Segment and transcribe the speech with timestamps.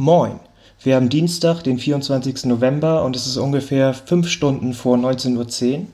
[0.00, 0.40] Moin.
[0.82, 2.46] Wir haben Dienstag, den 24.
[2.46, 5.36] November und es ist ungefähr 5 Stunden vor 19.10
[5.74, 5.86] Uhr.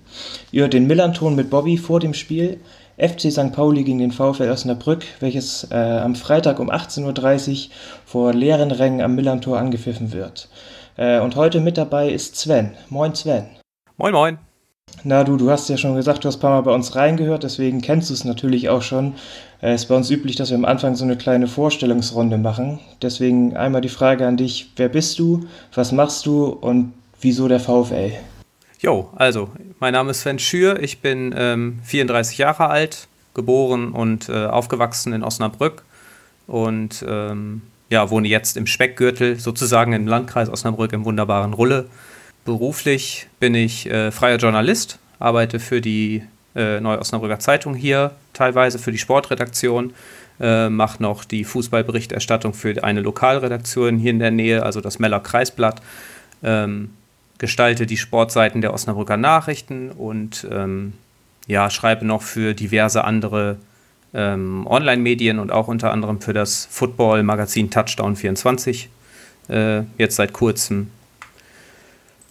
[0.52, 2.60] Ihr hört den Millanton mit Bobby vor dem Spiel.
[2.98, 3.52] FC St.
[3.52, 7.70] Pauli gegen den VfL Osnabrück, welches äh, am Freitag um 18.30 Uhr
[8.04, 10.50] vor leeren Rängen am Millantor angepfiffen wird.
[10.96, 12.76] Äh, und heute mit dabei ist Sven.
[12.88, 13.46] Moin Sven.
[13.96, 14.45] Moin moin.
[15.08, 17.44] Na du, du hast ja schon gesagt, du hast ein paar Mal bei uns reingehört,
[17.44, 19.14] deswegen kennst du es natürlich auch schon.
[19.60, 22.80] Es äh, ist bei uns üblich, dass wir am Anfang so eine kleine Vorstellungsrunde machen.
[23.02, 27.60] Deswegen einmal die Frage an dich, wer bist du, was machst du und wieso der
[27.60, 28.14] VfL?
[28.80, 29.48] Jo, also,
[29.78, 35.12] mein Name ist Sven Schür, ich bin ähm, 34 Jahre alt, geboren und äh, aufgewachsen
[35.12, 35.84] in Osnabrück
[36.48, 41.86] und ähm, ja, wohne jetzt im Speckgürtel, sozusagen im Landkreis Osnabrück im wunderbaren Rulle.
[42.46, 46.22] Beruflich bin ich äh, freier Journalist, arbeite für die
[46.54, 49.92] äh, Neue Osnabrücker Zeitung hier, teilweise für die Sportredaktion,
[50.38, 55.18] äh, mache noch die Fußballberichterstattung für eine Lokalredaktion hier in der Nähe, also das Meller
[55.20, 55.82] Kreisblatt.
[56.42, 56.90] Ähm,
[57.38, 60.92] gestalte die Sportseiten der Osnabrücker Nachrichten und ähm,
[61.48, 63.56] ja, schreibe noch für diverse andere
[64.14, 68.88] ähm, Online-Medien und auch unter anderem für das Football-Magazin Touchdown 24,
[69.48, 70.92] äh, jetzt seit kurzem.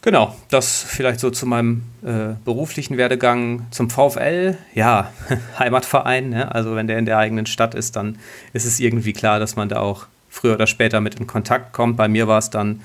[0.06, 4.56] Genau, das vielleicht so zu meinem äh, beruflichen Werdegang zum VfL.
[4.75, 5.11] Ja,
[5.59, 6.53] Heimatverein, ne?
[6.53, 8.20] also wenn der in der eigenen Stadt ist, dann
[8.53, 11.98] ist es irgendwie klar, dass man da auch früher oder später mit in Kontakt kommt.
[11.98, 12.81] Bei mir war es dann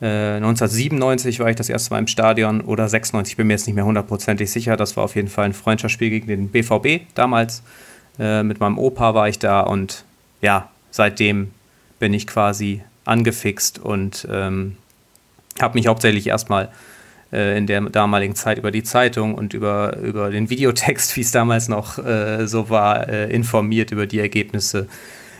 [0.00, 3.76] 1997 äh, war ich das erste Mal im Stadion oder 96, bin mir jetzt nicht
[3.76, 4.78] mehr hundertprozentig sicher.
[4.78, 7.62] Das war auf jeden Fall ein Freundschaftsspiel gegen den BVB damals.
[8.18, 10.04] Äh, mit meinem Opa war ich da und
[10.40, 11.50] ja, seitdem
[11.98, 14.78] bin ich quasi angefixt und ähm,
[15.60, 16.70] habe mich hauptsächlich erstmal
[17.32, 21.30] äh, in der damaligen Zeit über die Zeitung und über, über den Videotext, wie es
[21.30, 24.88] damals noch äh, so war, äh, informiert über die Ergebnisse.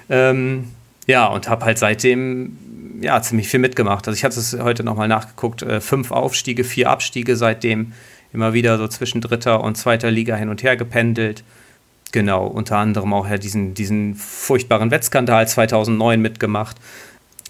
[0.09, 0.69] Ähm,
[1.07, 2.57] ja, und habe halt seitdem
[3.01, 4.07] ja, ziemlich viel mitgemacht.
[4.07, 7.93] Also ich hatte es heute nochmal nachgeguckt, äh, fünf Aufstiege, vier Abstiege seitdem,
[8.33, 11.43] immer wieder so zwischen dritter und zweiter Liga hin und her gependelt.
[12.13, 16.77] Genau, unter anderem auch ja diesen, diesen furchtbaren Wettskandal 2009 mitgemacht,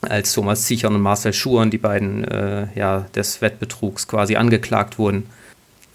[0.02, 5.24] als Thomas Zichern und Marcel Schuren, die beiden äh, ja, des Wettbetrugs quasi angeklagt wurden.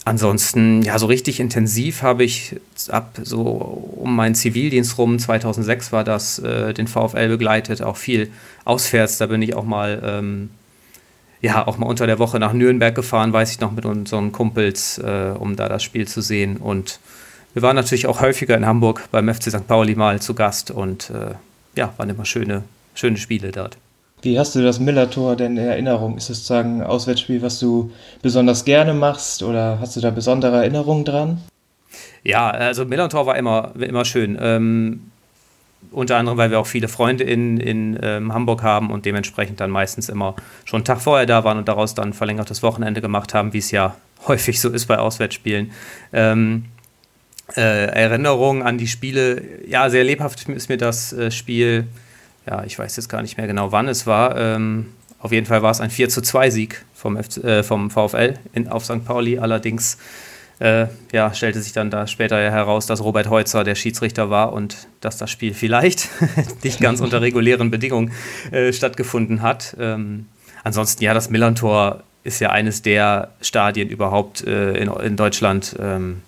[0.04, 2.56] Ansonsten, ja, so richtig intensiv habe ich
[2.88, 8.30] ab so um meinen Zivildienst rum, 2006 war das, äh, den VfL begleitet, auch viel
[8.64, 9.18] auswärts.
[9.18, 10.48] Da bin ich auch mal, ähm,
[11.42, 14.96] ja, auch mal unter der Woche nach Nürnberg gefahren, weiß ich noch, mit unseren Kumpels,
[14.96, 16.56] äh, um da das Spiel zu sehen.
[16.56, 17.00] Und
[17.52, 19.66] wir waren natürlich auch häufiger in Hamburg beim FC St.
[19.66, 21.34] Pauli mal zu Gast und äh,
[21.76, 22.64] ja, waren immer schöne,
[22.94, 23.76] schöne Spiele dort.
[24.22, 26.16] Wie hast du das Miller-Tor denn in Erinnerung?
[26.16, 30.56] Ist es sozusagen ein Auswärtsspiel, was du besonders gerne machst oder hast du da besondere
[30.56, 31.38] Erinnerungen dran?
[32.24, 34.36] Ja, also Miller-Tor war immer, immer schön.
[34.40, 35.10] Ähm,
[35.92, 39.70] unter anderem, weil wir auch viele Freunde in, in ähm, Hamburg haben und dementsprechend dann
[39.70, 43.52] meistens immer schon einen Tag vorher da waren und daraus dann verlängertes Wochenende gemacht haben,
[43.52, 43.96] wie es ja
[44.26, 45.70] häufig so ist bei Auswärtsspielen.
[46.12, 46.64] Ähm,
[47.56, 51.86] äh, Erinnerungen an die Spiele, ja, sehr lebhaft ist mir das äh, Spiel
[52.48, 54.36] ja, ich weiß jetzt gar nicht mehr genau, wann es war.
[54.36, 54.86] Ähm,
[55.18, 58.68] auf jeden Fall war es ein 4 zu 2 Sieg vom, äh, vom VfL in,
[58.68, 59.04] auf St.
[59.04, 59.38] Pauli.
[59.38, 59.98] Allerdings
[60.60, 64.52] äh, ja, stellte sich dann da später ja heraus, dass Robert Heutzer der Schiedsrichter war
[64.52, 66.08] und dass das Spiel vielleicht
[66.64, 68.12] nicht ganz unter regulären Bedingungen
[68.50, 69.76] äh, stattgefunden hat.
[69.78, 70.26] Ähm,
[70.64, 75.76] ansonsten, ja, das Millantor ist ja eines der Stadien überhaupt äh, in, in Deutschland.
[75.78, 76.22] Ähm,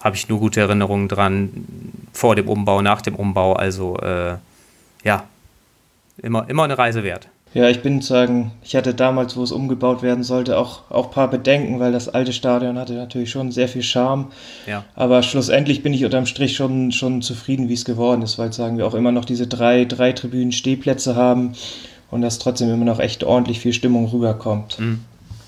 [0.00, 1.66] Habe ich nur gute Erinnerungen dran,
[2.12, 3.54] vor dem Umbau, nach dem Umbau.
[3.54, 4.36] Also, äh,
[5.04, 5.24] ja,
[6.24, 7.28] immer, immer eine Reise wert.
[7.54, 11.10] Ja, ich bin sagen, ich hatte damals, wo es umgebaut werden sollte, auch, auch ein
[11.12, 14.32] paar Bedenken, weil das alte Stadion hatte natürlich schon sehr viel Charme.
[14.66, 14.84] Ja.
[14.96, 18.76] Aber schlussendlich bin ich unterm Strich schon, schon zufrieden, wie es geworden ist, weil sagen
[18.76, 21.52] wir auch immer noch diese drei, drei Tribünen Stehplätze haben
[22.10, 24.80] und dass trotzdem immer noch echt ordentlich viel Stimmung rüberkommt.
[24.80, 25.04] Mhm.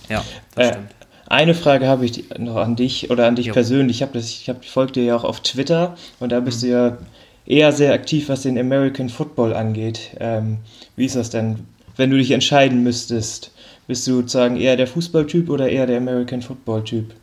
[0.08, 0.24] Ja,
[0.54, 0.90] das äh, stimmt.
[1.28, 3.52] Eine Frage habe ich noch an dich oder an dich jo.
[3.52, 3.96] persönlich.
[3.96, 6.66] Ich, hab das, ich hab, folge dir ja auch auf Twitter und da bist mhm.
[6.66, 6.98] du ja
[7.46, 10.10] eher sehr aktiv, was den American Football angeht.
[10.20, 10.58] Ähm,
[10.96, 11.60] wie ist das denn,
[11.96, 13.52] wenn du dich entscheiden müsstest?
[13.86, 17.14] Bist du sozusagen eher der Fußballtyp oder eher der American Football-Typ?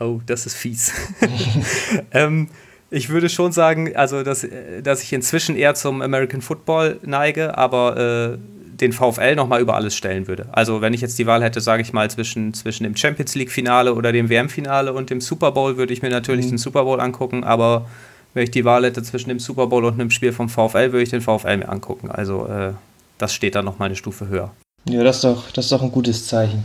[0.00, 0.92] Oh, das ist fies.
[2.12, 2.48] ähm,
[2.90, 4.46] ich würde schon sagen, also dass,
[4.82, 8.38] dass ich inzwischen eher zum American Football neige, aber äh,
[8.78, 10.46] den VfL nochmal über alles stellen würde.
[10.52, 13.94] Also wenn ich jetzt die Wahl hätte, sage ich mal, zwischen, zwischen dem Champions League-Finale
[13.94, 16.50] oder dem WM-Finale und dem Super Bowl, würde ich mir natürlich mhm.
[16.50, 17.86] den Super Bowl angucken, aber
[18.34, 21.02] wenn ich die Wahl hätte zwischen dem Super Bowl und einem Spiel vom VfL, würde
[21.02, 22.10] ich den VfL mir angucken.
[22.10, 22.72] Also äh,
[23.18, 24.52] das steht dann noch mal eine Stufe höher.
[24.88, 26.64] Ja, das ist doch, das ist doch ein gutes Zeichen.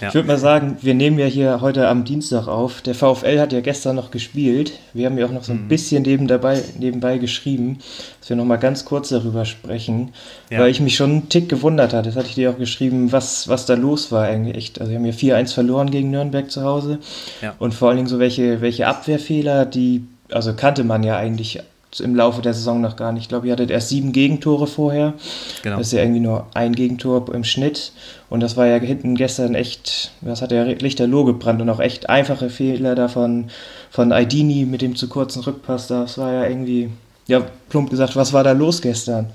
[0.00, 0.08] Ja.
[0.08, 2.82] Ich würde mal sagen, wir nehmen ja hier heute am Dienstag auf.
[2.82, 4.72] Der VfL hat ja gestern noch gespielt.
[4.92, 5.68] Wir haben ja auch noch so ein mhm.
[5.68, 7.78] bisschen neben dabei, nebenbei geschrieben,
[8.20, 10.12] dass wir noch mal ganz kurz darüber sprechen,
[10.50, 10.58] ja.
[10.58, 12.08] weil ich mich schon einen Tick gewundert hatte.
[12.08, 14.80] Das hatte ich dir auch geschrieben, was, was da los war eigentlich echt.
[14.80, 16.98] Also wir haben ja 4-1 verloren gegen Nürnberg zu Hause.
[17.40, 17.54] Ja.
[17.58, 21.60] Und vor allen Dingen so welche, welche Abwehrfehler, die, also kannte man ja eigentlich
[22.00, 23.24] im Laufe der Saison noch gar nicht.
[23.24, 25.14] Ich glaube, ihr hattet erst sieben Gegentore vorher.
[25.62, 25.78] Genau.
[25.78, 27.92] Das ist ja irgendwie nur ein Gegentor im Schnitt.
[28.30, 32.08] Und das war ja hinten gestern echt, das hat ja lichterloh gebrannt und auch echt
[32.08, 33.50] einfache Fehler davon
[33.90, 35.86] von Aidini mit dem zu kurzen Rückpass.
[35.86, 36.90] Das war ja irgendwie,
[37.26, 39.30] ja, plump gesagt, was war da los gestern?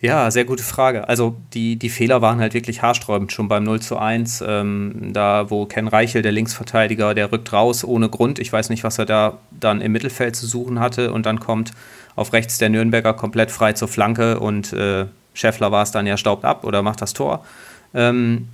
[0.00, 1.08] Ja, sehr gute Frage.
[1.08, 4.44] Also die, die Fehler waren halt wirklich haarsträubend schon beim 0 zu 1.
[4.46, 8.38] Ähm, da, wo Ken Reichel, der Linksverteidiger, der rückt raus ohne Grund.
[8.38, 11.12] Ich weiß nicht, was er da dann im Mittelfeld zu suchen hatte.
[11.12, 11.72] Und dann kommt
[12.16, 16.16] auf rechts der Nürnberger komplett frei zur Flanke und äh, Scheffler war es dann ja
[16.16, 17.44] staubt ab oder macht das Tor.
[17.92, 18.48] Ähm,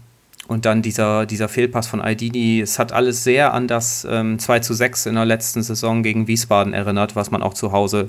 [0.49, 4.61] und dann dieser, dieser Fehlpass von Aldini, es hat alles sehr an das ähm, 2
[4.61, 8.09] zu 6 in der letzten Saison gegen Wiesbaden erinnert, was man auch zu Hause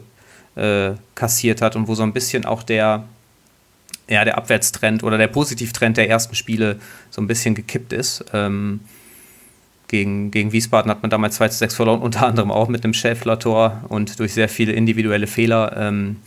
[0.56, 3.04] äh, kassiert hat und wo so ein bisschen auch der,
[4.12, 6.80] ja, der Abwärtstrend oder der Positivtrend der ersten Spiele
[7.10, 8.25] so ein bisschen gekippt ist.
[8.34, 8.81] Ähm,
[9.88, 12.94] gegen, gegen Wiesbaden hat man damals 2 zu 6 verloren, unter anderem auch mit einem
[12.94, 15.75] Schäffler-Tor und durch sehr viele individuelle Fehler.
[15.78, 16.18] Ähm,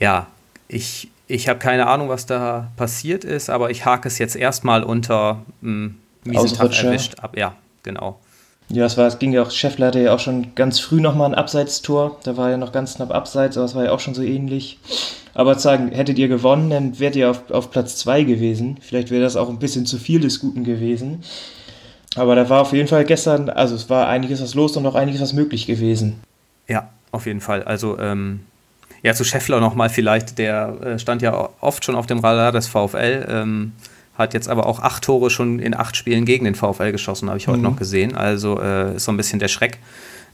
[0.00, 0.26] ja,
[0.66, 4.82] ich, ich habe keine Ahnung, was da passiert ist, aber ich hake es jetzt erstmal
[4.82, 7.36] unter hm, miesen Tag erwischt ab.
[7.36, 7.54] Ja,
[7.84, 8.18] genau.
[8.68, 11.30] Ja, es, war, es ging ja auch, Scheffler hatte ja auch schon ganz früh nochmal
[11.30, 12.18] ein Abseitstor.
[12.24, 14.78] Da war ja noch ganz knapp abseits, aber es war ja auch schon so ähnlich.
[15.34, 18.78] Aber sagen, hättet ihr gewonnen, dann wärt ihr auf, auf Platz 2 gewesen.
[18.80, 21.22] Vielleicht wäre das auch ein bisschen zu viel des Guten gewesen.
[22.16, 24.94] Aber da war auf jeden Fall gestern, also es war einiges was los und noch
[24.94, 26.20] einiges was möglich gewesen.
[26.66, 27.62] Ja, auf jeden Fall.
[27.62, 28.40] Also, ähm,
[29.02, 32.66] ja, zu Scheffler nochmal vielleicht, der äh, stand ja oft schon auf dem Radar des
[32.66, 33.72] VfL, ähm,
[34.18, 37.38] hat jetzt aber auch acht Tore schon in acht Spielen gegen den VfL geschossen, habe
[37.38, 37.64] ich heute mhm.
[37.64, 38.14] noch gesehen.
[38.14, 39.78] Also äh, ist so ein bisschen der Schreck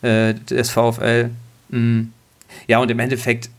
[0.02, 1.30] äh, des VfL.
[1.68, 2.12] Mhm.
[2.68, 3.50] Ja, und im Endeffekt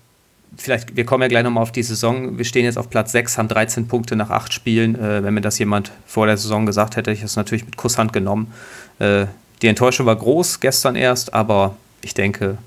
[0.58, 2.38] vielleicht, wir kommen ja gleich nochmal auf die Saison.
[2.38, 4.96] Wir stehen jetzt auf Platz 6, haben 13 Punkte nach 8 Spielen.
[4.96, 7.78] Äh, wenn mir das jemand vor der Saison gesagt hätte, hätte ich das natürlich mit
[7.78, 8.54] Kusshand genommen.
[9.00, 9.26] Äh,
[9.62, 12.58] die Enttäuschung war groß gestern erst, aber ich denke,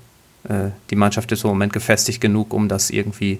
[0.49, 3.39] äh, die Mannschaft ist im Moment gefestigt genug, um das irgendwie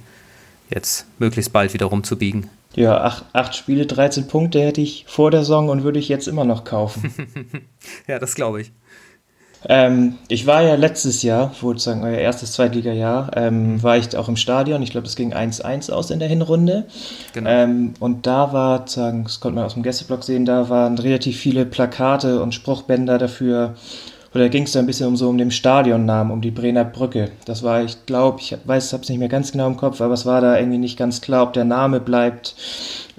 [0.69, 2.50] jetzt möglichst bald wieder rumzubiegen.
[2.75, 6.28] Ja, 8 acht Spiele, 13 Punkte hätte ich vor der Saison und würde ich jetzt
[6.28, 7.14] immer noch kaufen.
[8.08, 8.72] ja, das glaube ich.
[9.66, 14.38] Ähm, ich war ja letztes Jahr, sozusagen euer erstes Zweitliga-Jahr, ähm, war ich auch im
[14.38, 14.81] Stadion.
[14.81, 16.86] Ich glaube, das ging 1-1 aus in der Hinrunde.
[17.34, 17.50] Genau.
[17.50, 21.38] Ähm, und da war, sagen, das konnte man aus dem Gästeblock sehen, da waren relativ
[21.38, 23.75] viele Plakate und Spruchbänder dafür.
[24.33, 27.31] Oder ging es da ein bisschen um so um den Stadionnamen, um die Brenner Brücke.
[27.45, 30.13] Das war, ich glaube, ich weiß, habe es nicht mehr ganz genau im Kopf, aber
[30.13, 32.56] es war da irgendwie nicht ganz klar, ob der Name bleibt.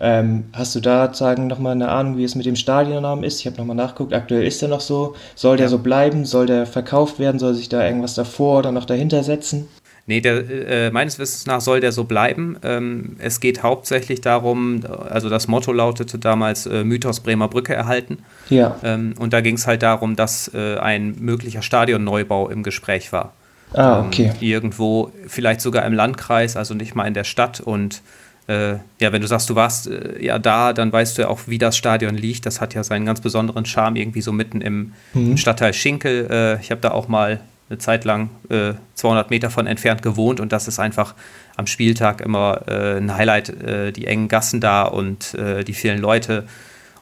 [0.00, 3.40] Ähm, hast du da sagen nochmal eine Ahnung, wie es mit dem Stadionnamen ist?
[3.40, 5.14] Ich habe nochmal nachgeguckt, aktuell ist der noch so.
[5.34, 6.25] Soll der so bleiben?
[6.25, 7.38] Soll der verkauft werden?
[7.38, 9.69] Soll sich da irgendwas davor oder noch dahinter setzen?
[10.08, 12.56] Nee, der, äh, meines Wissens nach soll der so bleiben.
[12.62, 18.21] Ähm, es geht hauptsächlich darum, also das Motto lautete damals äh, Mythos Bremer Brücke erhalten.
[18.49, 18.78] Ja.
[18.83, 23.35] Ähm, und da ging es halt darum, dass äh, ein möglicher Stadionneubau im Gespräch war.
[23.75, 24.30] Ah, okay.
[24.30, 27.61] Ähm, irgendwo, vielleicht sogar im Landkreis, also nicht mal in der Stadt.
[27.61, 28.00] Und
[28.47, 31.40] äh, ja, wenn du sagst, du warst äh, ja da, dann weißt du ja auch,
[31.49, 32.47] wie das Stadion liegt.
[32.47, 35.37] Das hat ja seinen ganz besonderen Charme, irgendwie so mitten im, mhm.
[35.37, 36.28] Stadtteil Schinkel.
[36.30, 40.40] Äh, ich habe da auch mal eine Zeit lang äh, 200 Meter von entfernt gewohnt
[40.40, 41.14] und das ist einfach
[41.56, 46.46] am Spieltag immer äh, ein Highlight, äh, die engen Gassen da und die vielen Leute.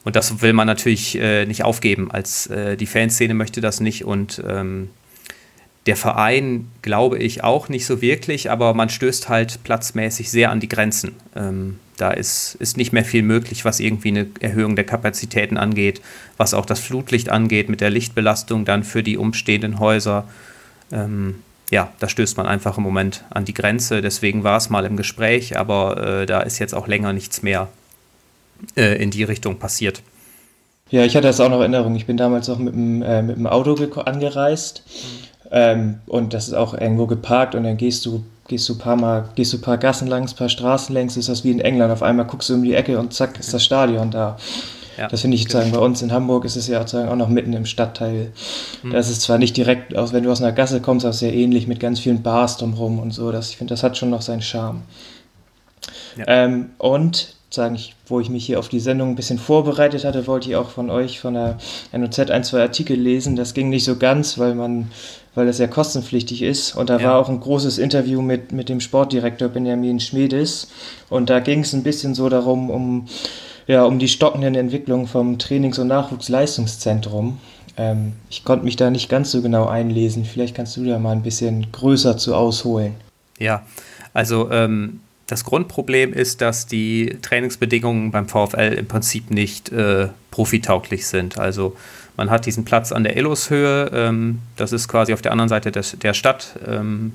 [0.03, 2.09] Und das will man natürlich nicht aufgeben.
[2.11, 4.89] Als die Fanszene möchte das nicht und ähm,
[5.87, 10.59] der Verein glaube ich auch nicht so wirklich, aber man stößt halt platzmäßig sehr an
[10.59, 11.13] die Grenzen.
[11.35, 16.01] Ähm, da ist, ist nicht mehr viel möglich, was irgendwie eine Erhöhung der Kapazitäten angeht,
[16.35, 20.27] was auch das Flutlicht angeht, mit der Lichtbelastung dann für die umstehenden Häuser.
[20.91, 24.01] Ähm, ja, da stößt man einfach im Moment an die Grenze.
[24.01, 27.67] Deswegen war es mal im Gespräch, aber äh, da ist jetzt auch länger nichts mehr
[28.75, 30.01] äh, in die Richtung passiert.
[30.89, 31.95] Ja, ich hatte das auch noch Erinnerung.
[31.95, 34.83] Ich bin damals auch mit dem, äh, mit dem Auto angereist.
[35.51, 38.95] Ähm, und das ist auch irgendwo geparkt und dann gehst du, gehst du ein paar
[38.95, 41.91] Mal, gehst du paar Gassen längs, ein paar Straßen längs, ist das wie in England.
[41.91, 44.37] Auf einmal guckst du um die Ecke und zack, ist das Stadion da.
[44.97, 47.53] Ja, das finde ich sagen, bei uns in Hamburg ist es ja auch noch mitten
[47.53, 48.31] im Stadtteil.
[48.83, 48.91] Mhm.
[48.91, 51.67] Das ist zwar nicht direkt, auch wenn du aus einer Gasse kommst, auch sehr ähnlich
[51.67, 53.31] mit ganz vielen Bars drumherum und so.
[53.31, 54.81] Das, ich finde, das hat schon noch seinen Charme.
[56.17, 56.25] Ja.
[56.27, 60.27] Ähm, und sagen, ich, wo ich mich hier auf die Sendung ein bisschen vorbereitet hatte,
[60.27, 61.57] wollte ich auch von euch von der
[61.93, 63.35] NOZ ein, zwei Artikel lesen.
[63.35, 64.91] Das ging nicht so ganz, weil man,
[65.33, 66.75] weil das ja kostenpflichtig ist.
[66.75, 67.09] Und da ja.
[67.09, 70.69] war auch ein großes Interview mit, mit dem Sportdirektor Benjamin Schmedis.
[71.09, 73.07] Und da ging es ein bisschen so darum, um,
[73.67, 77.39] ja, um die stockenden Entwicklungen vom Trainings- und Nachwuchsleistungszentrum.
[77.77, 80.25] Ähm, ich konnte mich da nicht ganz so genau einlesen.
[80.25, 82.95] Vielleicht kannst du da mal ein bisschen größer zu ausholen.
[83.37, 83.63] Ja,
[84.13, 91.05] also ähm, das Grundproblem ist, dass die Trainingsbedingungen beim VfL im Prinzip nicht äh, profitauglich
[91.05, 91.37] sind.
[91.37, 91.75] Also
[92.15, 95.71] man hat diesen Platz an der Illushöhe, ähm, das ist quasi auf der anderen Seite
[95.71, 97.13] des, der Stadt ähm,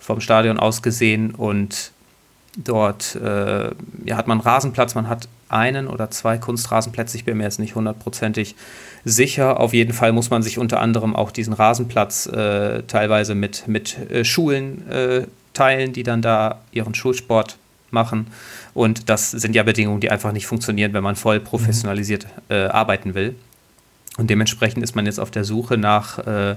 [0.00, 1.92] vom Stadion aus gesehen und
[2.56, 3.70] dort äh,
[4.04, 7.58] ja, hat man einen Rasenplatz, man hat einen oder zwei Kunstrasenplätze, ich bin mir jetzt
[7.58, 8.54] nicht hundertprozentig
[9.04, 9.58] sicher.
[9.58, 13.98] Auf jeden Fall muss man sich unter anderem auch diesen Rasenplatz äh, teilweise mit, mit
[14.10, 17.56] äh, Schulen äh, teilen, die dann da ihren Schulsport
[17.90, 18.28] machen.
[18.74, 23.14] Und das sind ja Bedingungen, die einfach nicht funktionieren, wenn man voll professionalisiert äh, arbeiten
[23.14, 23.34] will.
[24.16, 26.56] Und dementsprechend ist man jetzt auf der Suche nach äh,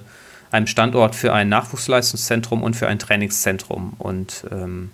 [0.51, 3.93] einem Standort für ein Nachwuchsleistungszentrum und für ein Trainingszentrum.
[3.97, 4.91] Und ähm,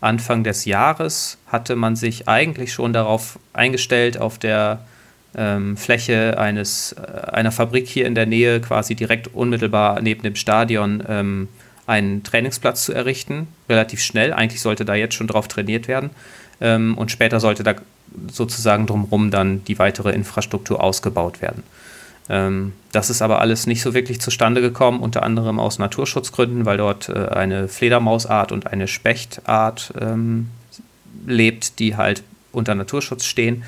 [0.00, 4.80] Anfang des Jahres hatte man sich eigentlich schon darauf eingestellt, auf der
[5.36, 10.36] ähm, Fläche eines, äh, einer Fabrik hier in der Nähe, quasi direkt unmittelbar neben dem
[10.36, 11.48] Stadion, ähm,
[11.86, 14.32] einen Trainingsplatz zu errichten, relativ schnell.
[14.32, 16.10] Eigentlich sollte da jetzt schon drauf trainiert werden.
[16.60, 17.74] Ähm, und später sollte da
[18.30, 21.62] sozusagen drumherum dann die weitere Infrastruktur ausgebaut werden.
[22.30, 26.76] Ähm, das ist aber alles nicht so wirklich zustande gekommen, unter anderem aus Naturschutzgründen, weil
[26.76, 30.46] dort äh, eine Fledermausart und eine Spechtart ähm,
[31.26, 32.22] lebt, die halt
[32.52, 33.64] unter Naturschutz stehen.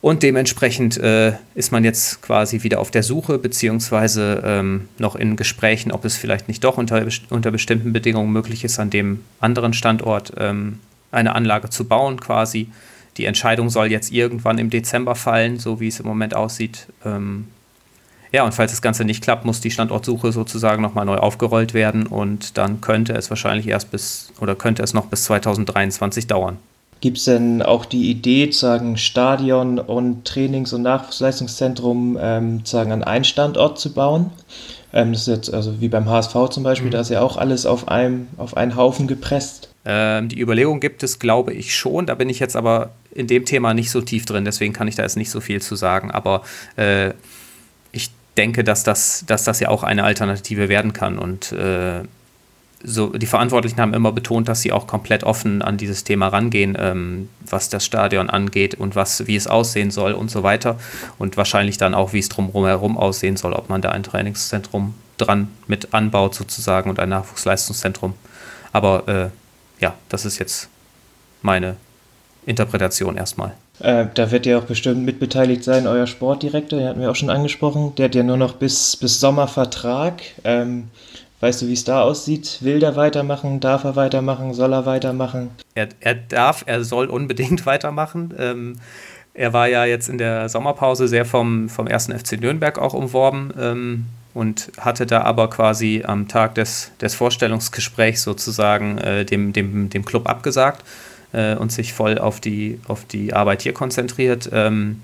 [0.00, 5.36] Und dementsprechend äh, ist man jetzt quasi wieder auf der Suche, beziehungsweise ähm, noch in
[5.36, 9.72] Gesprächen, ob es vielleicht nicht doch unter, unter bestimmten Bedingungen möglich ist, an dem anderen
[9.72, 10.80] Standort ähm,
[11.10, 12.68] eine Anlage zu bauen, quasi.
[13.16, 16.86] Die Entscheidung soll jetzt irgendwann im Dezember fallen, so wie es im Moment aussieht.
[17.04, 17.48] Ähm,
[18.32, 22.06] ja, und falls das Ganze nicht klappt, muss die Standortsuche sozusagen nochmal neu aufgerollt werden
[22.06, 26.58] und dann könnte es wahrscheinlich erst bis oder könnte es noch bis 2023 dauern.
[27.00, 33.04] Gibt es denn auch die Idee, sagen Stadion und Trainings- und Nachwuchsleistungszentrum ähm, sagen an
[33.04, 34.30] einen Standort zu bauen?
[34.94, 36.92] Ähm, das ist jetzt also wie beim HSV zum Beispiel, mhm.
[36.92, 39.68] da ist ja auch alles auf einem auf einen Haufen gepresst.
[39.84, 42.06] Ähm, die Überlegung gibt es, glaube ich schon.
[42.06, 44.96] Da bin ich jetzt aber in dem Thema nicht so tief drin, deswegen kann ich
[44.96, 46.10] da jetzt nicht so viel zu sagen.
[46.10, 46.42] Aber
[46.76, 47.12] äh,
[47.92, 52.02] ich denke, dass das, dass das ja auch eine Alternative werden kann und äh,
[52.88, 56.76] so, die Verantwortlichen haben immer betont, dass sie auch komplett offen an dieses Thema rangehen,
[56.78, 60.78] ähm, was das Stadion angeht und was, wie es aussehen soll und so weiter.
[61.18, 65.48] Und wahrscheinlich dann auch, wie es drumherum aussehen soll, ob man da ein Trainingszentrum dran
[65.66, 68.14] mit anbaut sozusagen und ein Nachwuchsleistungszentrum.
[68.72, 70.68] Aber äh, ja, das ist jetzt
[71.42, 71.76] meine
[72.44, 73.54] Interpretation erstmal.
[73.80, 77.30] Äh, da wird ja auch bestimmt mitbeteiligt sein, euer Sportdirektor, den hatten wir auch schon
[77.30, 77.94] angesprochen.
[77.96, 80.22] Der hat ja nur noch bis, bis Sommer Vertrag.
[80.44, 80.88] Ähm,
[81.40, 82.58] Weißt du, wie es da aussieht?
[82.62, 83.60] Will er weitermachen?
[83.60, 84.54] Darf er weitermachen?
[84.54, 85.50] Soll er weitermachen?
[85.74, 88.32] Er, er darf, er soll unbedingt weitermachen.
[88.38, 88.76] Ähm,
[89.34, 93.52] er war ja jetzt in der Sommerpause sehr vom, vom ersten FC Nürnberg auch umworben
[93.58, 99.90] ähm, und hatte da aber quasi am Tag des, des Vorstellungsgesprächs sozusagen äh, dem, dem,
[99.90, 100.82] dem Club abgesagt
[101.36, 104.48] äh, und sich voll auf die, auf die Arbeit hier konzentriert.
[104.52, 105.02] Ähm,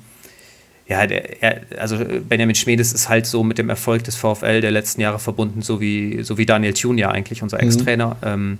[0.89, 1.99] ja, der, er, also
[2.29, 5.81] Benjamin Schmedes ist halt so mit dem Erfolg des VfL der letzten Jahre verbunden, so
[5.81, 7.69] wie, so wie Daniel Thun ja eigentlich, unser mhm.
[7.69, 8.59] Ex-Trainer, ähm,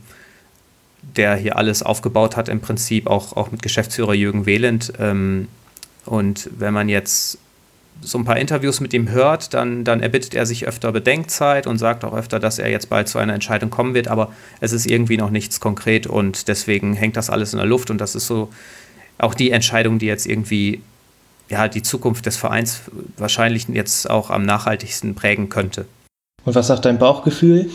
[1.17, 4.93] der hier alles aufgebaut hat, im Prinzip auch, auch mit Geschäftsführer Jürgen Wehland.
[5.01, 5.49] Ähm,
[6.05, 7.39] und wenn man jetzt
[8.01, 11.79] so ein paar Interviews mit ihm hört, dann, dann erbittet er sich öfter Bedenkzeit und
[11.79, 14.87] sagt auch öfter, dass er jetzt bald zu einer Entscheidung kommen wird, aber es ist
[14.87, 18.27] irgendwie noch nichts konkret und deswegen hängt das alles in der Luft und das ist
[18.27, 18.51] so
[19.19, 20.81] auch die Entscheidung, die jetzt irgendwie
[21.49, 22.81] ja, die Zukunft des Vereins
[23.19, 25.85] wahrscheinlich jetzt auch am nachhaltigsten prägen könnte.
[26.45, 27.71] Und was sagt dein Bauchgefühl?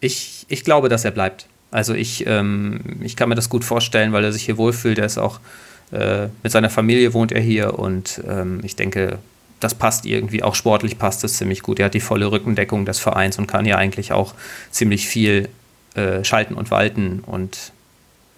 [0.00, 1.46] Ich, ich glaube, dass er bleibt.
[1.70, 4.98] Also ich, ähm, ich kann mir das gut vorstellen, weil er sich hier wohlfühlt.
[4.98, 5.40] Er ist auch
[5.92, 9.18] äh, mit seiner Familie wohnt er hier und ähm, ich denke,
[9.62, 11.78] das passt irgendwie, auch sportlich passt es ziemlich gut.
[11.78, 14.34] Er hat die volle Rückendeckung des Vereins und kann ja eigentlich auch
[14.70, 15.48] ziemlich viel
[15.94, 17.20] äh, schalten und walten.
[17.24, 17.72] Und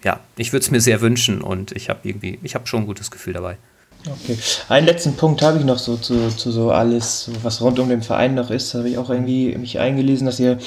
[0.03, 2.85] ja, ich würde es mir sehr wünschen und ich habe irgendwie, ich habe schon ein
[2.85, 3.57] gutes Gefühl dabei.
[4.05, 4.37] Okay.
[4.69, 8.03] Einen letzten Punkt habe ich noch so zu, zu so alles, was rund um den
[8.03, 8.73] Verein noch ist.
[8.73, 10.59] Da habe ich auch irgendwie mich eingelesen, dass ihr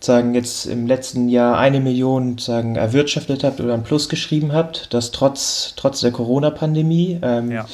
[0.00, 4.94] sagen jetzt im letzten Jahr eine Million sagen erwirtschaftet habt oder ein Plus geschrieben habt,
[4.94, 7.18] das trotz trotz der Corona-Pandemie.
[7.20, 7.66] Ähm, ja.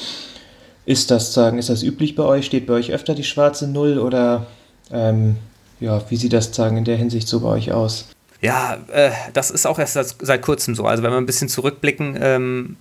[0.85, 2.45] Ist das sagen ist das üblich bei euch?
[2.45, 4.45] Steht bei euch öfter die schwarze Null oder
[4.91, 5.37] ähm,
[5.79, 8.05] ja wie sieht das sagen in der Hinsicht so bei euch aus?
[8.41, 10.85] Ja, äh, das ist auch erst seit, seit, kurzem so.
[10.85, 12.75] Also wenn wir ein bisschen zurückblicken, ähm,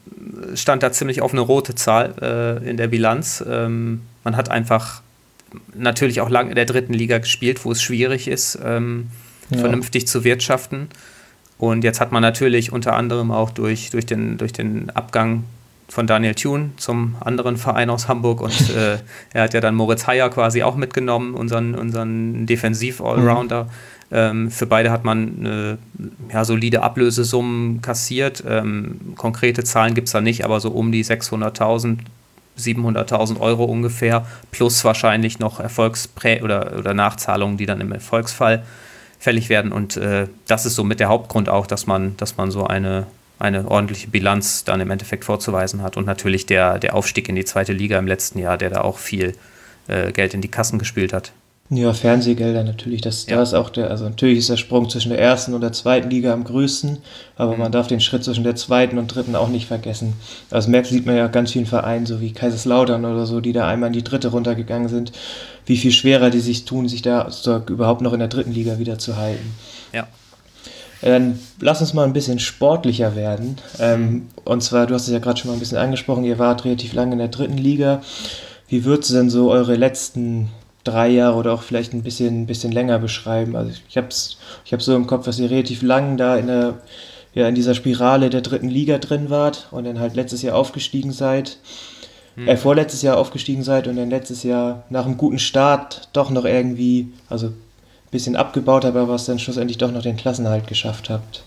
[0.54, 3.42] stand da ziemlich auf eine rote Zahl äh, in der Bilanz.
[3.48, 5.00] Ähm, man hat einfach
[5.74, 9.06] natürlich auch lang in der dritten Liga gespielt, wo es schwierig ist, ähm,
[9.50, 9.58] ja.
[9.58, 10.88] vernünftig zu wirtschaften.
[11.56, 15.44] Und jetzt hat man natürlich unter anderem auch durch, durch, den, durch den Abgang
[15.88, 18.98] von Daniel Thune zum anderen Verein aus Hamburg und äh,
[19.32, 23.64] er hat ja dann Moritz Heyer quasi auch mitgenommen, unseren, unseren Defensiv-Allrounder.
[23.64, 23.68] Mhm.
[24.10, 25.78] Ähm, für beide hat man eine
[26.32, 28.44] ja, solide Ablösesummen kassiert.
[28.46, 31.98] Ähm, konkrete Zahlen gibt es da nicht, aber so um die 600.000
[32.58, 38.62] 700.000 Euro ungefähr, plus wahrscheinlich noch Erfolgsprä- oder, oder Nachzahlungen, die dann im Erfolgsfall
[39.18, 39.72] fällig werden.
[39.72, 43.06] Und äh, das ist so mit der Hauptgrund auch, dass man, dass man so eine,
[43.38, 45.96] eine ordentliche Bilanz dann im Endeffekt vorzuweisen hat.
[45.96, 48.98] Und natürlich der, der Aufstieg in die zweite Liga im letzten Jahr, der da auch
[48.98, 49.34] viel
[49.88, 51.32] äh, Geld in die Kassen gespielt hat.
[51.70, 53.00] Ja, Fernsehgelder natürlich.
[53.00, 53.36] Das, ja.
[53.36, 56.10] da ist auch der, also natürlich ist der Sprung zwischen der ersten und der zweiten
[56.10, 56.98] Liga am größten,
[57.36, 57.58] aber mhm.
[57.58, 60.12] man darf den Schritt zwischen der zweiten und dritten auch nicht vergessen.
[60.50, 63.66] Also merkt, sieht man ja ganz vielen Vereinen, so wie Kaiserslautern oder so, die da
[63.66, 65.12] einmal in die dritte runtergegangen sind,
[65.64, 67.30] wie viel schwerer die sich tun, sich da
[67.70, 69.54] überhaupt noch in der dritten Liga wieder zu halten.
[69.92, 70.06] Ja.
[71.04, 73.58] Dann lass uns mal ein bisschen sportlicher werden.
[73.78, 76.64] Ähm, und zwar, du hast es ja gerade schon mal ein bisschen angesprochen, ihr wart
[76.64, 78.00] relativ lange in der dritten Liga.
[78.68, 80.48] Wie würdest du denn so eure letzten
[80.84, 83.56] drei Jahre oder auch vielleicht ein bisschen, ein bisschen länger beschreiben.
[83.56, 84.08] Also ich habe
[84.64, 86.74] ich hab so im Kopf, dass ihr relativ lang da in der
[87.34, 91.10] ja, in dieser Spirale der dritten Liga drin wart und dann halt letztes Jahr aufgestiegen
[91.12, 91.58] seid.
[92.36, 92.46] Hm.
[92.46, 96.44] Äh, vorletztes Jahr aufgestiegen seid und dann letztes Jahr nach einem guten Start doch noch
[96.44, 97.52] irgendwie, also
[98.14, 101.44] bisschen abgebaut habt, aber was dann schlussendlich doch noch den Klassenhalt geschafft habt.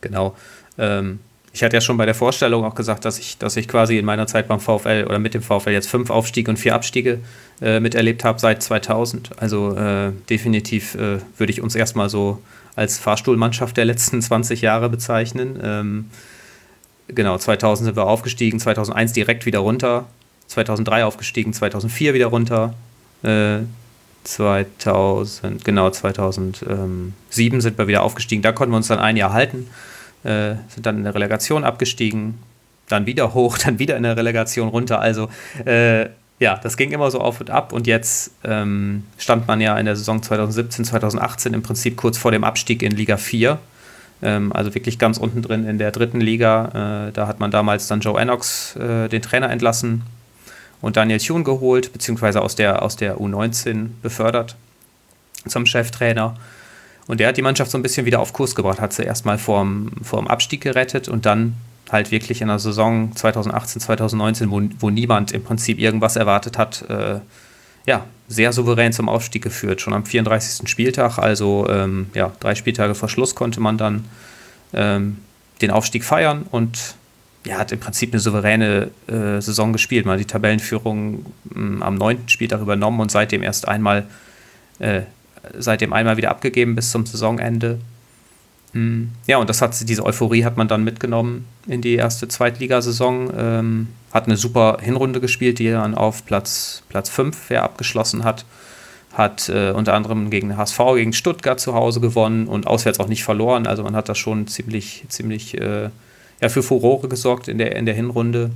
[0.00, 0.34] Genau.
[0.78, 1.18] Ähm,
[1.52, 4.04] ich hatte ja schon bei der Vorstellung auch gesagt, dass ich, dass ich quasi in
[4.04, 7.20] meiner Zeit beim VfL oder mit dem VfL jetzt fünf Aufstiege und vier Abstiege
[7.62, 9.30] äh, miterlebt habe seit 2000.
[9.38, 12.42] Also äh, definitiv äh, würde ich uns erstmal so
[12.74, 15.58] als Fahrstuhlmannschaft der letzten 20 Jahre bezeichnen.
[15.62, 16.10] Ähm,
[17.08, 20.06] genau, 2000 sind wir aufgestiegen, 2001 direkt wieder runter,
[20.48, 22.74] 2003 aufgestiegen, 2004 wieder runter.
[24.26, 27.14] 2000, äh, genau, 2007
[27.60, 28.42] sind wir wieder aufgestiegen.
[28.42, 29.66] Da konnten wir uns dann ein Jahr halten
[30.26, 32.38] äh, sind dann in der Relegation abgestiegen,
[32.88, 35.00] dann wieder hoch, dann wieder in der Relegation runter.
[35.00, 35.28] Also
[35.64, 36.08] äh,
[36.38, 39.86] ja, das ging immer so auf und ab und jetzt ähm, stand man ja in
[39.86, 43.58] der Saison 2017, 2018 im Prinzip kurz vor dem Abstieg in Liga 4.
[44.22, 47.08] Ähm, also wirklich ganz unten drin in der dritten Liga.
[47.08, 50.02] Äh, da hat man damals dann Joe Ennox, äh, den Trainer, entlassen
[50.80, 54.56] und Daniel Thune geholt, beziehungsweise aus der, aus der U19 befördert
[55.46, 56.34] zum Cheftrainer.
[57.06, 59.38] Und der hat die Mannschaft so ein bisschen wieder auf Kurs gebracht, hat sie erstmal
[59.38, 61.54] vorm, vorm Abstieg gerettet und dann
[61.90, 66.84] halt wirklich in der Saison 2018, 2019, wo, wo niemand im Prinzip irgendwas erwartet hat,
[66.88, 67.20] äh,
[67.86, 69.80] ja, sehr souverän zum Aufstieg geführt.
[69.80, 70.68] Schon am 34.
[70.68, 74.04] Spieltag, also ähm, ja, drei Spieltage vor Schluss, konnte man dann
[74.72, 75.18] ähm,
[75.62, 76.96] den Aufstieg feiern und
[77.46, 80.04] ja, hat im Prinzip eine souveräne äh, Saison gespielt.
[80.04, 84.06] Man hat die Tabellenführung mh, mm, am neunten Spieltag übernommen und seitdem erst einmal
[84.78, 85.02] äh,
[85.58, 87.78] seitdem einmal wieder abgegeben bis zum Saisonende.
[88.72, 89.10] Hm.
[89.26, 93.32] Ja, und das hat diese Euphorie hat man dann mitgenommen in die erste Zweitligasaison.
[93.36, 98.44] Ähm, hat eine super Hinrunde gespielt, die dann auf Platz, Platz 5 abgeschlossen hat.
[99.12, 103.24] Hat äh, unter anderem gegen HSV, gegen Stuttgart zu Hause gewonnen und auswärts auch nicht
[103.24, 103.66] verloren.
[103.66, 105.90] Also man hat da schon ziemlich, ziemlich äh,
[106.40, 108.50] ja, für Furore gesorgt in der, in der Hinrunde.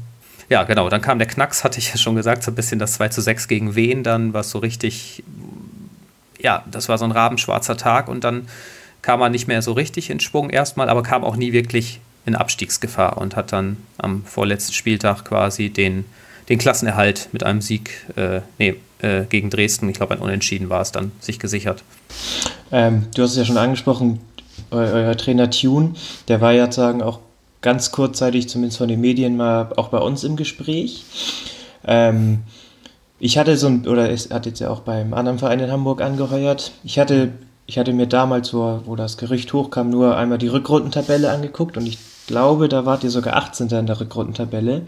[0.49, 0.89] Ja, genau.
[0.89, 3.21] Dann kam der Knacks, hatte ich ja schon gesagt, so ein bisschen das 2 zu
[3.21, 5.23] 6 gegen Wien, dann, was so richtig,
[6.41, 8.49] ja, das war so ein rabenschwarzer Tag und dann
[9.01, 12.35] kam er nicht mehr so richtig in Schwung erstmal, aber kam auch nie wirklich in
[12.35, 16.05] Abstiegsgefahr und hat dann am vorletzten Spieltag quasi den,
[16.49, 20.83] den Klassenerhalt mit einem Sieg äh, nee, äh, gegen Dresden, ich glaube ein Unentschieden war
[20.83, 21.83] es dann, sich gesichert.
[22.73, 24.21] Ähm, du hast es ja schon angesprochen,
[24.71, 25.95] euer, euer Trainer Tune,
[26.29, 27.21] der war ja sagen auch
[27.63, 31.05] ganz kurzzeitig, zumindest von den Medien, mal auch bei uns im Gespräch.
[31.87, 32.41] Ähm,
[33.19, 36.01] ich hatte so ein, oder es hat jetzt ja auch beim anderen Verein in Hamburg
[36.01, 36.73] angeheuert.
[36.85, 37.33] Ich hatte,
[37.67, 41.87] ich hatte mir damals, wo, wo das Gerücht hochkam, nur einmal die Rückrundentabelle angeguckt und
[41.87, 43.69] ich glaube, da wart ihr sogar 18.
[43.69, 44.83] in der Rückrundentabelle.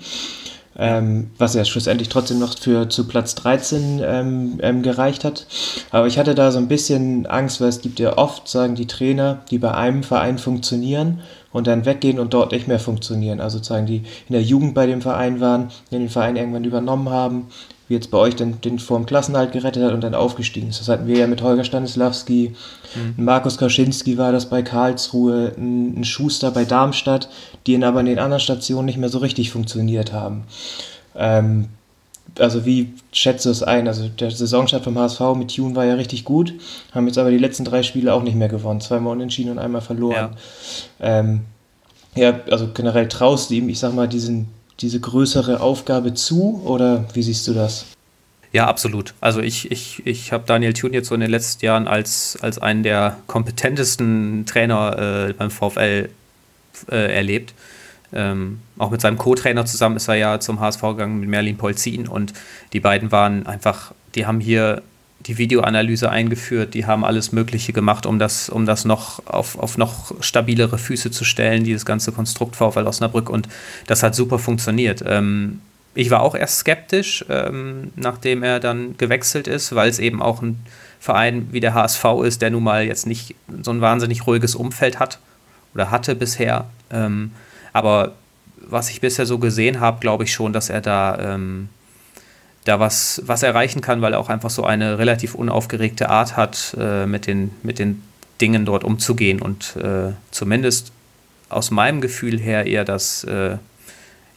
[0.79, 5.47] Ähm, was ja schlussendlich trotzdem noch für zu Platz 13 ähm, ähm, gereicht hat.
[5.91, 8.87] Aber ich hatte da so ein bisschen Angst, weil es gibt ja oft, sagen die
[8.87, 11.21] Trainer, die bei einem Verein funktionieren
[11.53, 13.41] und dann weggehen und dort nicht mehr funktionieren.
[13.41, 17.49] Also sozusagen die in der Jugend bei dem Verein waren, den Verein irgendwann übernommen haben,
[17.89, 20.81] wie jetzt bei euch den, den vor Klassenhalt gerettet hat und dann aufgestiegen ist.
[20.81, 22.55] Das hatten wir ja mit Holger Stanislawski,
[22.95, 23.25] mhm.
[23.25, 27.29] Markus Kaczynski war das bei Karlsruhe, ein, ein, Schuster bei Darmstadt,
[27.67, 30.45] die in aber in den anderen Stationen nicht mehr so richtig funktioniert haben.
[31.15, 31.69] Ähm,
[32.39, 33.89] also wie schätzt du es ein?
[33.89, 36.55] Also der Saisonstart vom HSV mit Tune war ja richtig gut,
[36.93, 38.81] haben jetzt aber die letzten drei Spiele auch nicht mehr gewonnen.
[38.81, 40.37] Zweimal unentschieden und einmal verloren.
[41.01, 41.41] Ja, ähm,
[42.15, 44.49] ja also generell traust du ihm, ich sag mal, diesen,
[44.83, 47.87] diese größere Aufgabe zu oder wie siehst du das?
[48.53, 49.15] Ja, absolut.
[49.21, 52.59] Also ich, ich, ich habe Daniel Thune jetzt so in den letzten Jahren als, als
[52.59, 56.11] einen der kompetentesten Trainer äh, beim VfL
[56.91, 57.55] äh, erlebt.
[58.13, 62.07] Ähm, auch mit seinem Co-Trainer zusammen ist er ja zum HSV gegangen mit Merlin Polzin
[62.07, 62.35] und
[62.75, 64.83] die beiden waren einfach, die haben hier
[65.27, 69.79] die Videoanalyse eingeführt, die haben alles Mögliche gemacht, um das, um das noch auf, auf
[69.79, 73.49] noch stabilere Füße zu stellen, dieses ganze Konstrukt VfL Osnabrück und
[73.87, 75.03] das hat super funktioniert.
[75.07, 75.61] Ähm,
[75.95, 80.43] ich war auch erst skeptisch, ähm, nachdem er dann gewechselt ist, weil es eben auch
[80.43, 80.59] ein
[81.01, 84.99] Verein wie der HSV ist, der nun mal jetzt nicht so ein wahnsinnig ruhiges Umfeld
[84.99, 85.19] hat
[85.75, 86.67] oder hatte bisher.
[86.91, 87.33] Ähm,
[87.73, 88.13] aber
[88.57, 91.69] was ich bisher so gesehen habe, glaube ich schon, dass er da, ähm,
[92.65, 96.77] da was, was erreichen kann, weil er auch einfach so eine relativ unaufgeregte Art hat,
[96.79, 98.03] äh, mit, den, mit den
[98.41, 100.93] Dingen dort umzugehen und äh, zumindest
[101.49, 103.57] aus meinem Gefühl her eher das, äh,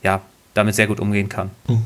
[0.04, 0.22] ja,
[0.54, 1.52] damit sehr gut umgehen kann.
[1.68, 1.86] Hm.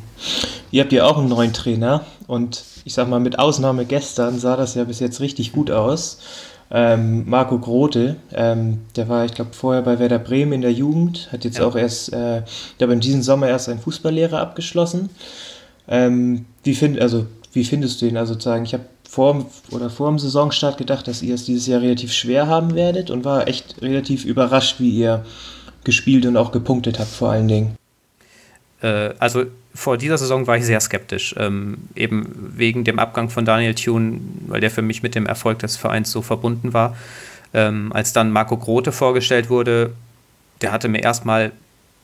[0.71, 4.55] Ihr habt ja auch einen neuen Trainer und ich sag mal, mit Ausnahme gestern sah
[4.55, 6.19] das ja bis jetzt richtig gut aus
[6.71, 11.29] ähm, Marco Grote, ähm, der war, ich glaube, vorher bei Werder Bremen in der Jugend,
[11.31, 11.65] hat jetzt ja.
[11.65, 12.43] auch erst, äh,
[12.79, 15.09] der hat in diesem Sommer erst seinen Fußballlehrer abgeschlossen.
[15.89, 18.15] Ähm, wie, find, also, wie findest du ihn?
[18.15, 21.81] Also sozusagen, ich habe vor oder vor dem Saisonstart gedacht, dass ihr es dieses Jahr
[21.81, 25.25] relativ schwer haben werdet und war echt relativ überrascht, wie ihr
[25.83, 27.75] gespielt und auch gepunktet habt vor allen Dingen.
[28.81, 33.45] Äh, also vor dieser Saison war ich sehr skeptisch, ähm, eben wegen dem Abgang von
[33.45, 36.95] Daniel Thune, weil der für mich mit dem Erfolg des Vereins so verbunden war.
[37.53, 39.93] Ähm, als dann Marco Grote vorgestellt wurde,
[40.61, 41.51] der hatte mir erstmal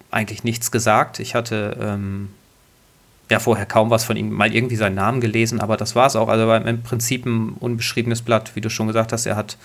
[0.09, 1.19] eigentlich nichts gesagt.
[1.19, 2.29] Ich hatte ähm,
[3.29, 6.15] ja vorher kaum was von ihm, mal irgendwie seinen Namen gelesen, aber das war es
[6.15, 6.29] auch.
[6.29, 9.25] Also war im Prinzip ein unbeschriebenes Blatt, wie du schon gesagt hast.
[9.25, 9.57] Er hat,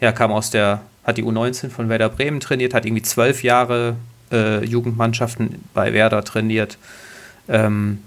[0.00, 3.96] ja, kam aus der, hat die U19 von Werder Bremen trainiert, hat irgendwie zwölf Jahre
[4.30, 6.76] äh, Jugendmannschaften bei Werder trainiert
[7.48, 8.02] ähm,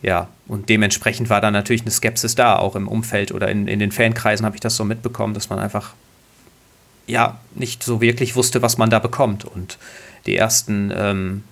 [0.00, 3.78] ja, und dementsprechend war da natürlich eine Skepsis da, auch im Umfeld oder in, in
[3.78, 5.94] den Fankreisen habe ich das so mitbekommen, dass man einfach
[7.06, 9.44] ja nicht so wirklich wusste, was man da bekommt.
[9.44, 9.78] Und
[10.26, 11.44] die ersten, ähm,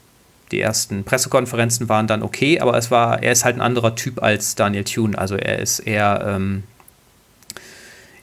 [0.51, 4.23] die ersten Pressekonferenzen waren dann okay, aber es war, er ist halt ein anderer Typ
[4.23, 5.17] als Daniel Thune.
[5.17, 6.65] Also er ist eher, ähm,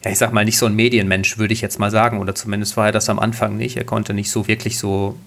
[0.03, 2.19] ja, ich sag mal, nicht so ein Medienmensch, würde ich jetzt mal sagen.
[2.19, 3.77] Oder zumindest war er das am Anfang nicht.
[3.77, 5.17] Er konnte nicht so wirklich so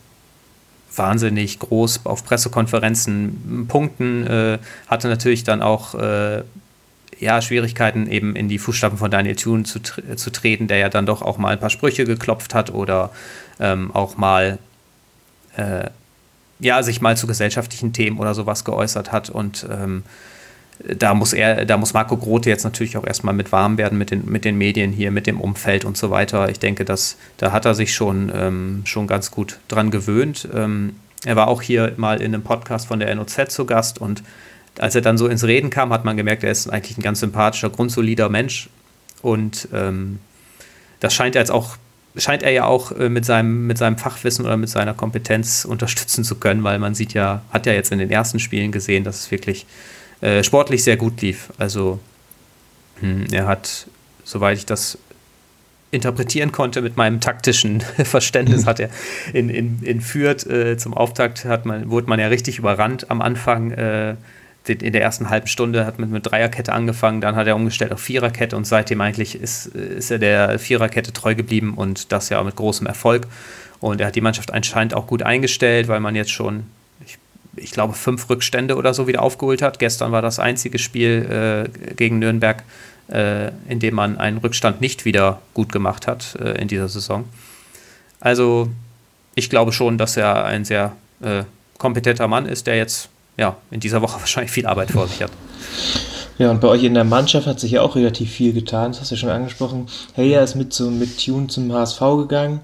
[0.94, 4.58] wahnsinnig groß auf Pressekonferenzen punkten, äh,
[4.88, 6.42] hatte natürlich dann auch äh,
[7.18, 11.06] ja, Schwierigkeiten, eben in die Fußstapfen von Daniel Thune zu, zu treten, der ja dann
[11.06, 13.10] doch auch mal ein paar Sprüche geklopft hat oder
[13.60, 14.58] ähm, auch mal
[15.56, 15.90] äh,
[16.60, 20.02] ja, sich mal zu gesellschaftlichen Themen oder sowas geäußert hat und ähm,
[20.86, 24.10] da muss er, da muss Marco Grote jetzt natürlich auch erstmal mit warm werden mit
[24.10, 26.48] den, mit den Medien hier, mit dem Umfeld und so weiter.
[26.48, 30.48] Ich denke, dass, da hat er sich schon, ähm, schon ganz gut dran gewöhnt.
[30.54, 30.96] Ähm,
[31.26, 34.22] er war auch hier mal in einem Podcast von der NOZ zu Gast und
[34.78, 37.20] als er dann so ins Reden kam, hat man gemerkt, er ist eigentlich ein ganz
[37.20, 38.70] sympathischer, grundsolider Mensch.
[39.20, 40.20] Und ähm,
[41.00, 41.76] das scheint er jetzt auch,
[42.16, 46.24] scheint er ja auch äh, mit, seinem, mit seinem Fachwissen oder mit seiner Kompetenz unterstützen
[46.24, 49.20] zu können, weil man sieht ja, hat ja jetzt in den ersten Spielen gesehen, dass
[49.20, 49.66] es wirklich
[50.20, 51.50] äh, sportlich sehr gut lief.
[51.58, 52.00] Also
[53.00, 53.86] hm, er hat,
[54.24, 54.98] soweit ich das
[55.92, 58.90] interpretieren konnte mit meinem taktischen Verständnis, hat er
[59.32, 63.20] in, in, in Fürth äh, zum Auftakt hat man, wurde man ja richtig überrannt am
[63.20, 63.72] Anfang.
[63.72, 64.14] Äh,
[64.66, 68.00] in der ersten halben Stunde hat man mit Dreierkette angefangen, dann hat er umgestellt auf
[68.00, 72.56] Viererkette und seitdem eigentlich ist, ist er der Viererkette treu geblieben und das ja mit
[72.56, 73.26] großem Erfolg.
[73.80, 76.64] Und er hat die Mannschaft anscheinend auch gut eingestellt, weil man jetzt schon
[77.56, 79.78] ich glaube, fünf Rückstände oder so wieder aufgeholt hat.
[79.78, 82.62] Gestern war das einzige Spiel äh, gegen Nürnberg,
[83.08, 87.24] äh, in dem man einen Rückstand nicht wieder gut gemacht hat äh, in dieser Saison.
[88.20, 88.70] Also
[89.34, 90.92] ich glaube schon, dass er ein sehr
[91.22, 91.44] äh,
[91.78, 93.08] kompetenter Mann ist, der jetzt
[93.40, 95.32] ja, in dieser Woche wahrscheinlich viel Arbeit vor sich hat.
[96.38, 98.92] Ja, und bei euch in der Mannschaft hat sich ja auch relativ viel getan.
[98.92, 99.86] Das hast du ja schon angesprochen.
[100.14, 102.60] Heya ist mit, so, mit Tune zum HSV gegangen.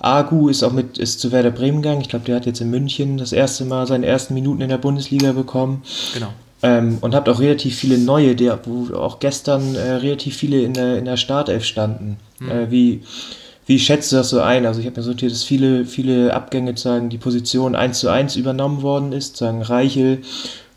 [0.00, 2.00] Agu ist auch mit ist zu Werder Bremen gegangen.
[2.00, 4.78] Ich glaube, der hat jetzt in München das erste Mal seine ersten Minuten in der
[4.78, 5.82] Bundesliga bekommen.
[6.12, 6.28] Genau.
[6.62, 10.72] Ähm, und habt auch relativ viele neue, der, wo auch gestern äh, relativ viele in
[10.74, 12.16] der, in der Startelf standen.
[12.40, 12.50] Mhm.
[12.50, 13.02] Äh, wie,
[13.66, 14.66] wie schätzt du das so ein?
[14.66, 18.36] Also ich habe mir notiert, dass viele, viele Abgänge sagen, die Position 1 zu 1
[18.36, 20.22] übernommen worden ist, sagen Reichel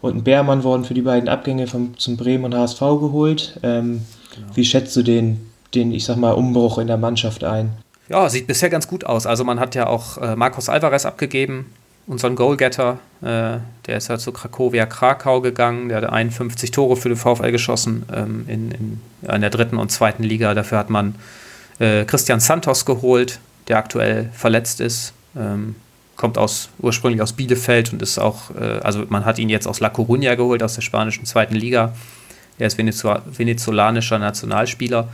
[0.02, 3.60] und ein Bärmann wurden für die beiden Abgänge vom, zum Bremen und HSV geholt.
[3.64, 4.02] Ähm,
[4.34, 4.48] genau.
[4.54, 7.72] Wie schätzt du den, den, ich sag mal, Umbruch in der Mannschaft ein?
[8.10, 9.26] Ja, sieht bisher ganz gut aus.
[9.26, 11.74] Also man hat ja auch äh, Marcos Alvarez abgegeben,
[12.06, 13.00] unseren Goalgetter.
[13.22, 15.90] Äh, der ist ja zu Krakowia Krakau gegangen.
[15.90, 19.92] Der hat 51 Tore für den VfL geschossen ähm, in, in, in, der dritten und
[19.92, 20.54] zweiten Liga.
[20.54, 21.16] Dafür hat man
[21.80, 25.14] äh, Christian Santos geholt, der aktuell verletzt ist.
[25.36, 25.76] Ähm,
[26.16, 29.80] kommt aus, ursprünglich aus Bielefeld und ist auch, äh, also man hat ihn jetzt aus
[29.80, 31.94] La Coruña geholt, aus der spanischen zweiten Liga.
[32.58, 35.08] Er ist venezolanischer Nationalspieler.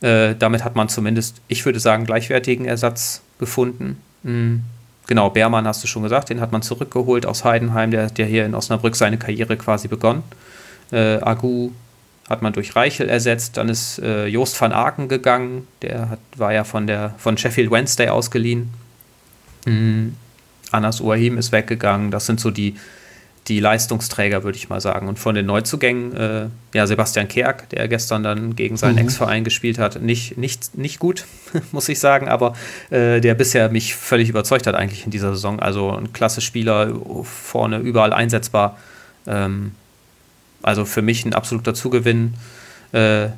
[0.00, 4.00] Äh, damit hat man zumindest, ich würde sagen, gleichwertigen Ersatz gefunden.
[4.22, 4.62] Mhm.
[5.06, 8.46] Genau, Beermann hast du schon gesagt, den hat man zurückgeholt aus Heidenheim, der, der hier
[8.46, 10.22] in Osnabrück seine Karriere quasi begonnen.
[10.92, 11.72] Äh, Agu
[12.30, 16.52] hat man durch Reichel ersetzt, dann ist äh, Joost van Aken gegangen, der hat, war
[16.52, 18.72] ja von, der, von Sheffield Wednesday ausgeliehen.
[19.66, 20.14] Mhm.
[20.70, 22.76] Anas Ouahim ist weggegangen, das sind so die,
[23.48, 25.08] die Leistungsträger, würde ich mal sagen.
[25.08, 29.06] Und von den Neuzugängen, äh, ja, Sebastian Kerk, der gestern dann gegen seinen mhm.
[29.06, 31.24] Ex-Verein gespielt hat, nicht, nicht, nicht gut,
[31.72, 32.54] muss ich sagen, aber
[32.90, 35.58] äh, der bisher mich völlig überzeugt hat eigentlich in dieser Saison.
[35.58, 38.78] Also ein klasse Spieler, vorne überall einsetzbar.
[39.26, 39.72] Ähm,
[40.62, 42.34] also für mich ein absoluter Zugewinn.
[42.92, 43.28] Äh,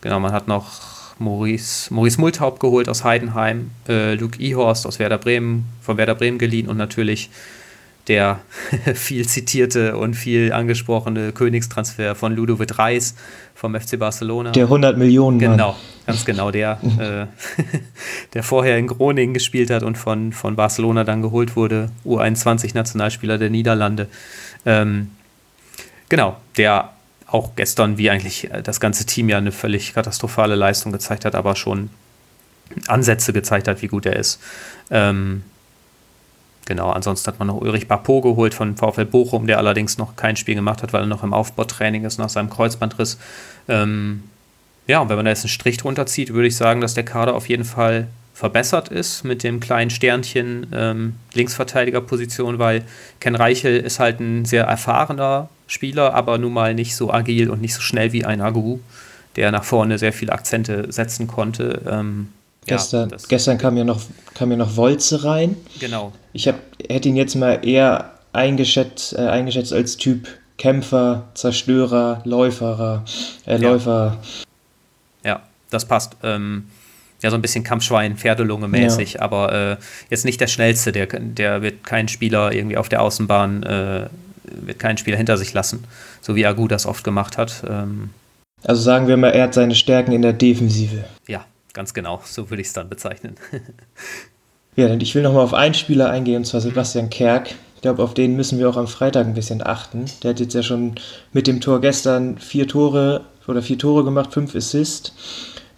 [0.00, 5.18] genau, man hat noch Maurice, Maurice Multhaupt geholt aus Heidenheim, äh, Luke Ihorst aus Werder
[5.18, 7.30] Bremen, von Werder Bremen geliehen und natürlich
[8.08, 8.40] der
[8.94, 13.14] viel zitierte und viel angesprochene Königstransfer von Ludovic Reis
[13.54, 14.52] vom FC Barcelona.
[14.52, 15.38] Der 100 Millionen.
[15.38, 15.52] Mann.
[15.52, 17.26] Genau, ganz genau der, äh,
[18.34, 23.50] der vorher in Groningen gespielt hat und von, von Barcelona dann geholt wurde, U21-Nationalspieler der
[23.50, 24.08] Niederlande.
[24.64, 25.10] Ähm,
[26.08, 26.92] genau, der
[27.26, 31.56] auch gestern, wie eigentlich das ganze Team ja eine völlig katastrophale Leistung gezeigt hat, aber
[31.56, 31.90] schon
[32.86, 34.40] Ansätze gezeigt hat, wie gut er ist.
[34.90, 35.42] Ähm,
[36.66, 40.34] Genau, ansonsten hat man noch Ulrich Bapo geholt von VfL Bochum, der allerdings noch kein
[40.34, 43.18] Spiel gemacht hat, weil er noch im Aufbautraining ist nach seinem Kreuzbandriss.
[43.68, 44.24] Ähm,
[44.88, 47.04] ja, und wenn man da jetzt einen Strich drunter zieht, würde ich sagen, dass der
[47.04, 52.84] Kader auf jeden Fall verbessert ist mit dem kleinen Sternchen ähm, Linksverteidigerposition, weil
[53.18, 57.62] Ken Reichel ist halt ein sehr erfahrener Spieler, aber nun mal nicht so agil und
[57.62, 58.78] nicht so schnell wie ein Agu,
[59.36, 61.80] der nach vorne sehr viele Akzente setzen konnte.
[61.90, 62.28] Ähm,
[62.66, 64.02] Gestern, ja, gestern kam ja noch,
[64.34, 65.56] kam ja noch Wolze rein.
[65.80, 66.12] Genau.
[66.34, 66.56] Ich hab,
[66.90, 73.02] hätte ihn jetzt mal eher eingeschätzt, äh, eingeschätzt als Typ Kämpfer, Zerstörer, Läuferer,
[73.46, 74.18] äh, Läufer.
[75.24, 76.16] Ja, das passt.
[76.22, 76.64] Ähm,
[77.22, 79.22] ja, so ein bisschen Kampfschwein, Pferdelunge mäßig, ja.
[79.22, 79.76] aber äh,
[80.10, 80.92] jetzt nicht der schnellste.
[80.92, 84.06] Der, der wird keinen Spieler irgendwie auf der Außenbahn, äh,
[84.44, 85.84] wird keinen Spieler hinter sich lassen,
[86.20, 87.64] so wie Agu das oft gemacht hat.
[87.68, 88.10] Ähm,
[88.64, 91.04] also sagen wir mal, er hat seine Stärken in der Defensive.
[91.26, 93.36] Ja, ganz genau, so würde ich es dann bezeichnen.
[94.76, 97.54] ja, und ich will nochmal auf einen Spieler eingehen, und zwar Sebastian Kerk.
[97.76, 100.06] Ich glaube, auf den müssen wir auch am Freitag ein bisschen achten.
[100.22, 100.94] Der hat jetzt ja schon
[101.32, 105.12] mit dem Tor gestern vier Tore oder vier Tore gemacht, fünf Assists.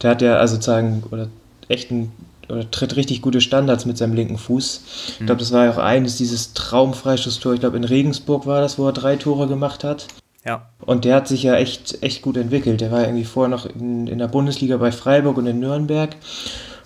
[0.02, 1.28] Der hat ja also sozusagen oder
[1.68, 2.12] echt ein,
[2.48, 4.80] oder tritt richtig gute Standards mit seinem linken Fuß.
[5.08, 5.38] Ich glaube, mhm.
[5.38, 7.54] das war ja auch eines dieses Traumfreistoßtor.
[7.54, 10.06] Ich glaube, in Regensburg war das, wo er drei Tore gemacht hat.
[10.44, 10.68] Ja.
[10.80, 12.80] Und der hat sich ja echt, echt gut entwickelt.
[12.80, 16.16] Der war irgendwie vorher noch in, in der Bundesliga bei Freiburg und in Nürnberg.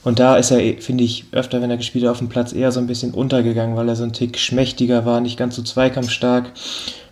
[0.05, 2.73] Und da ist er, finde ich, öfter, wenn er gespielt hat, auf dem Platz eher
[2.73, 6.51] so ein bisschen untergegangen, weil er so ein Tick schmächtiger war, nicht ganz so zweikampfstark.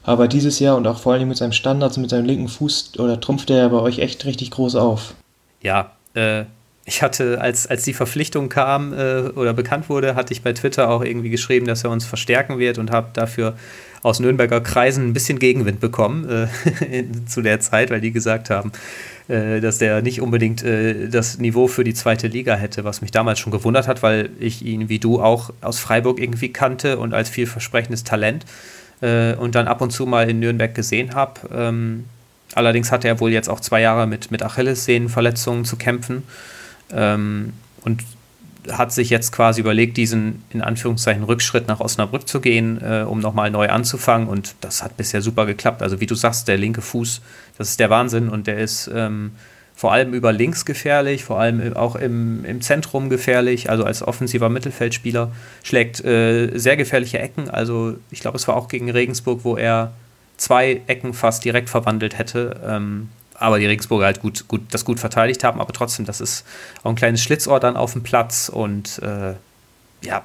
[0.03, 3.21] Aber dieses Jahr und auch vor allem mit seinem Standards, mit seinem linken Fuß, oder
[3.21, 5.15] trumpft er ja bei euch echt richtig groß auf.
[5.61, 6.45] Ja, äh,
[6.87, 10.91] ich hatte, als, als die Verpflichtung kam äh, oder bekannt wurde, hatte ich bei Twitter
[10.91, 13.55] auch irgendwie geschrieben, dass er uns verstärken wird und habe dafür
[14.03, 18.73] aus Nürnberger Kreisen ein bisschen Gegenwind bekommen äh, zu der Zeit, weil die gesagt haben,
[19.29, 23.11] äh, dass der nicht unbedingt äh, das Niveau für die zweite Liga hätte, was mich
[23.11, 27.15] damals schon gewundert hat, weil ich ihn wie du auch aus Freiburg irgendwie kannte und
[27.15, 28.47] als vielversprechendes Talent
[29.01, 31.41] äh, und dann ab und zu mal in Nürnberg gesehen habe.
[31.53, 32.05] Ähm,
[32.55, 36.23] allerdings hatte er wohl jetzt auch zwei Jahre mit, mit Achillessehnenverletzungen zu kämpfen.
[36.93, 38.03] Ähm, und
[38.71, 43.21] hat sich jetzt quasi überlegt, diesen in Anführungszeichen Rückschritt nach Osnabrück zu gehen, äh, um
[43.21, 44.29] nochmal neu anzufangen.
[44.29, 45.83] Und das hat bisher super geklappt.
[45.83, 47.21] Also wie du sagst, der linke Fuß,
[47.59, 49.33] das ist der Wahnsinn und der ist ähm,
[49.75, 54.51] vor allem über links gefährlich, vor allem auch im, im Zentrum gefährlich, also als offensiver
[54.51, 55.33] Mittelfeldspieler,
[55.63, 57.49] schlägt äh, sehr gefährliche Ecken.
[57.49, 59.93] Also ich glaube, es war auch gegen Regensburg, wo er
[60.41, 62.61] zwei Ecken fast direkt verwandelt hätte.
[62.67, 65.61] Ähm, aber die Regensburger halt gut, gut, das gut verteidigt haben.
[65.61, 66.45] Aber trotzdem, das ist
[66.83, 69.35] auch ein kleines Schlitzohr dann auf dem Platz und äh,
[70.03, 70.23] ja,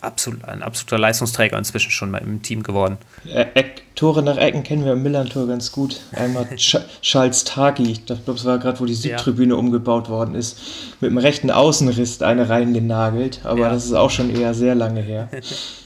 [0.00, 2.98] absolut, ein absoluter Leistungsträger inzwischen schon mal im Team geworden.
[3.24, 6.00] Eck, Tore nach Ecken kennen wir im Millern-Tor ganz gut.
[6.12, 9.58] Einmal Sch Charles Taki, ich glaube, es war gerade, wo die Südtribüne ja.
[9.58, 10.58] umgebaut worden ist,
[11.00, 13.70] mit dem rechten Außenriss eine reingenagelt, aber ja.
[13.70, 15.28] das ist auch schon eher sehr lange her.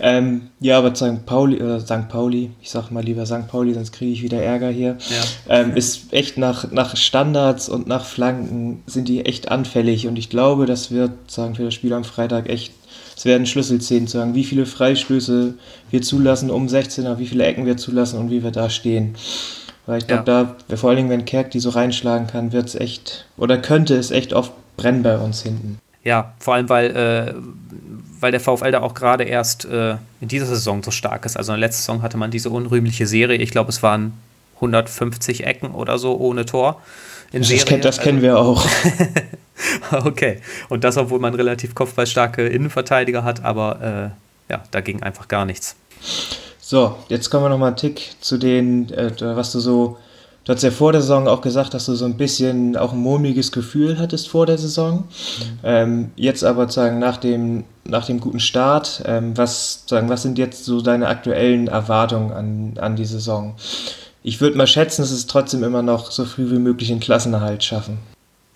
[0.00, 1.26] Ähm, ja, aber St.
[1.26, 2.08] Pauli, oder St.
[2.08, 3.48] Pauli, ich sag mal lieber St.
[3.48, 5.60] Pauli, sonst kriege ich wieder Ärger hier, ja.
[5.60, 10.30] ähm, ist echt nach, nach Standards und nach Flanken sind die echt anfällig und ich
[10.30, 12.72] glaube, das wird, sagen für das Spiel am Freitag echt
[13.18, 15.54] es werden Schlüsselszenen sagen, wie viele Freistöße
[15.90, 19.16] wir zulassen um 16er, wie viele Ecken wir zulassen und wie wir da stehen.
[19.86, 20.54] Weil ich glaube, ja.
[20.68, 23.96] da, vor allen Dingen, wenn Kerk die so reinschlagen kann, wird es echt, oder könnte
[23.96, 25.80] es echt oft brennen bei uns hinten.
[26.04, 27.34] Ja, vor allem, weil, äh,
[28.20, 31.36] weil der VfL da auch gerade erst äh, in dieser Saison so stark ist.
[31.36, 33.38] Also in der letzten Saison hatte man diese unrühmliche Serie.
[33.38, 34.12] Ich glaube, es waren
[34.56, 36.80] 150 Ecken oder so ohne Tor.
[37.32, 37.78] In das, Serie.
[37.80, 38.64] das kennen wir auch.
[39.90, 40.40] okay.
[40.68, 44.12] Und das, obwohl man relativ kopfballstarke Innenverteidiger hat, aber
[44.48, 45.76] äh, ja, da ging einfach gar nichts.
[46.58, 49.98] So, jetzt kommen wir nochmal einen Tick zu den, äh, was du so,
[50.48, 52.98] du hast ja vor der Saison auch gesagt, dass du so ein bisschen auch ein
[52.98, 55.00] mulmiges Gefühl hattest vor der Saison.
[55.00, 55.58] Mhm.
[55.62, 60.38] Ähm, jetzt aber sagen, nach dem, nach dem guten Start, ähm, was, sagen, was sind
[60.38, 63.56] jetzt so deine aktuellen Erwartungen an, an die Saison?
[64.22, 67.62] Ich würde mal schätzen, dass es trotzdem immer noch so früh wie möglich den Klassenerhalt
[67.62, 67.98] schaffen.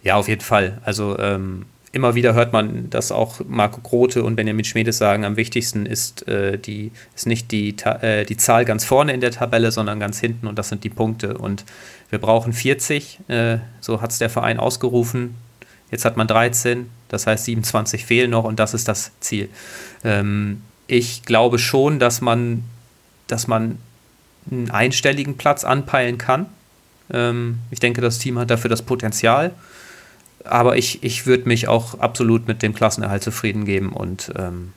[0.02, 0.78] Ja, auf jeden Fall.
[0.84, 5.36] Also ähm, immer wieder hört man, dass auch Marco Grote und Benjamin Schmedes sagen, am
[5.36, 9.70] wichtigsten ist, äh, die, ist nicht die, äh, die Zahl ganz vorne in der Tabelle,
[9.70, 11.36] sondern ganz hinten und das sind die Punkte.
[11.36, 11.64] Und
[12.08, 15.34] wir brauchen 40, äh, so hat es der Verein ausgerufen.
[15.90, 19.50] Jetzt hat man 13, das heißt 27 fehlen noch und das ist das Ziel.
[20.02, 22.64] Ähm, ich glaube schon, dass man,
[23.26, 23.76] dass man
[24.50, 26.46] einen einstelligen Platz anpeilen kann.
[27.12, 29.52] Ähm, ich denke, das Team hat dafür das Potenzial
[30.44, 34.72] aber ich, ich würde mich auch absolut mit dem Klassenerhalt zufrieden geben und ähm,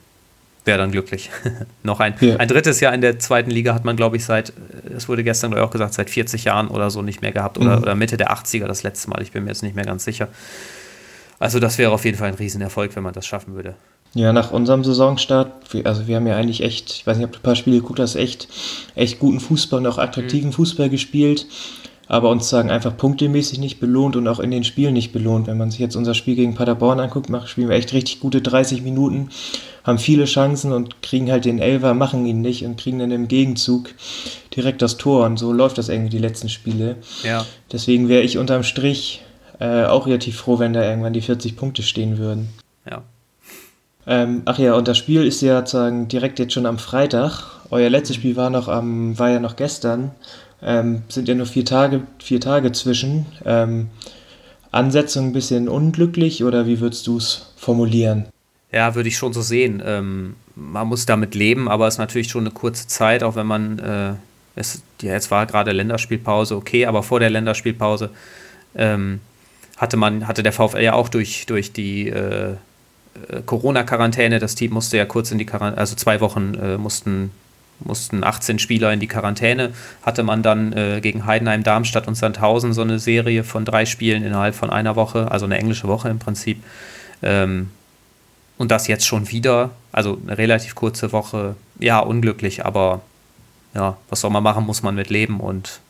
[0.64, 1.30] wäre dann glücklich.
[1.82, 2.36] Noch ein, ja.
[2.36, 4.52] ein drittes Jahr in der zweiten Liga hat man, glaube ich, seit,
[4.94, 7.82] es wurde gestern auch gesagt, seit 40 Jahren oder so nicht mehr gehabt oder, mhm.
[7.82, 9.22] oder Mitte der 80er das letzte Mal.
[9.22, 10.28] Ich bin mir jetzt nicht mehr ganz sicher.
[11.38, 13.74] Also das wäre auf jeden Fall ein Riesenerfolg, wenn man das schaffen würde.
[14.14, 15.52] Ja, nach unserem Saisonstart,
[15.84, 18.00] also wir haben ja eigentlich echt, ich weiß nicht, ob du ein paar Spiele geguckt
[18.00, 18.48] hast, echt,
[18.94, 20.54] echt guten Fußball und auch attraktiven mhm.
[20.54, 21.46] Fußball gespielt
[22.08, 25.46] aber uns sagen einfach punktemäßig nicht belohnt und auch in den Spielen nicht belohnt.
[25.46, 28.40] Wenn man sich jetzt unser Spiel gegen Paderborn anguckt, machen, spielen wir echt richtig gute
[28.40, 29.30] 30 Minuten,
[29.82, 33.28] haben viele Chancen und kriegen halt den Elver, machen ihn nicht und kriegen dann im
[33.28, 33.90] Gegenzug
[34.54, 35.26] direkt das Tor.
[35.26, 36.96] Und so läuft das irgendwie die letzten Spiele.
[37.24, 37.44] Ja.
[37.72, 39.22] Deswegen wäre ich unterm Strich
[39.58, 42.50] äh, auch relativ froh, wenn da irgendwann die 40 Punkte stehen würden.
[42.88, 43.02] Ja.
[44.06, 47.42] Ähm, ach ja, und das Spiel ist ja sozusagen direkt jetzt schon am Freitag.
[47.70, 50.12] Euer letztes Spiel war noch am, war ja noch gestern.
[50.62, 53.26] Ähm, sind ja nur vier Tage, vier Tage zwischen.
[53.44, 53.88] Ähm,
[54.72, 58.26] Ansetzung ein bisschen unglücklich oder wie würdest du es formulieren?
[58.72, 59.82] Ja, würde ich schon so sehen.
[59.84, 63.46] Ähm, man muss damit leben, aber es ist natürlich schon eine kurze Zeit, auch wenn
[63.46, 64.12] man, äh,
[64.54, 68.10] es, ja, jetzt war gerade Länderspielpause, okay, aber vor der Länderspielpause
[68.74, 69.20] ähm,
[69.76, 72.56] hatte man, hatte der VfL ja auch durch, durch die äh, äh,
[73.44, 77.30] Corona-Quarantäne, das Team musste ja kurz in die Quarantäne, also zwei Wochen äh, mussten
[77.80, 82.72] mussten 18 Spieler in die Quarantäne, hatte man dann äh, gegen Heidenheim, Darmstadt und Sandhausen
[82.72, 86.18] so eine Serie von drei Spielen innerhalb von einer Woche, also eine englische Woche im
[86.18, 86.62] Prinzip.
[87.22, 87.70] Ähm,
[88.58, 93.02] und das jetzt schon wieder, also eine relativ kurze Woche, ja, unglücklich, aber
[93.74, 95.80] ja, was soll man machen, muss man mit leben und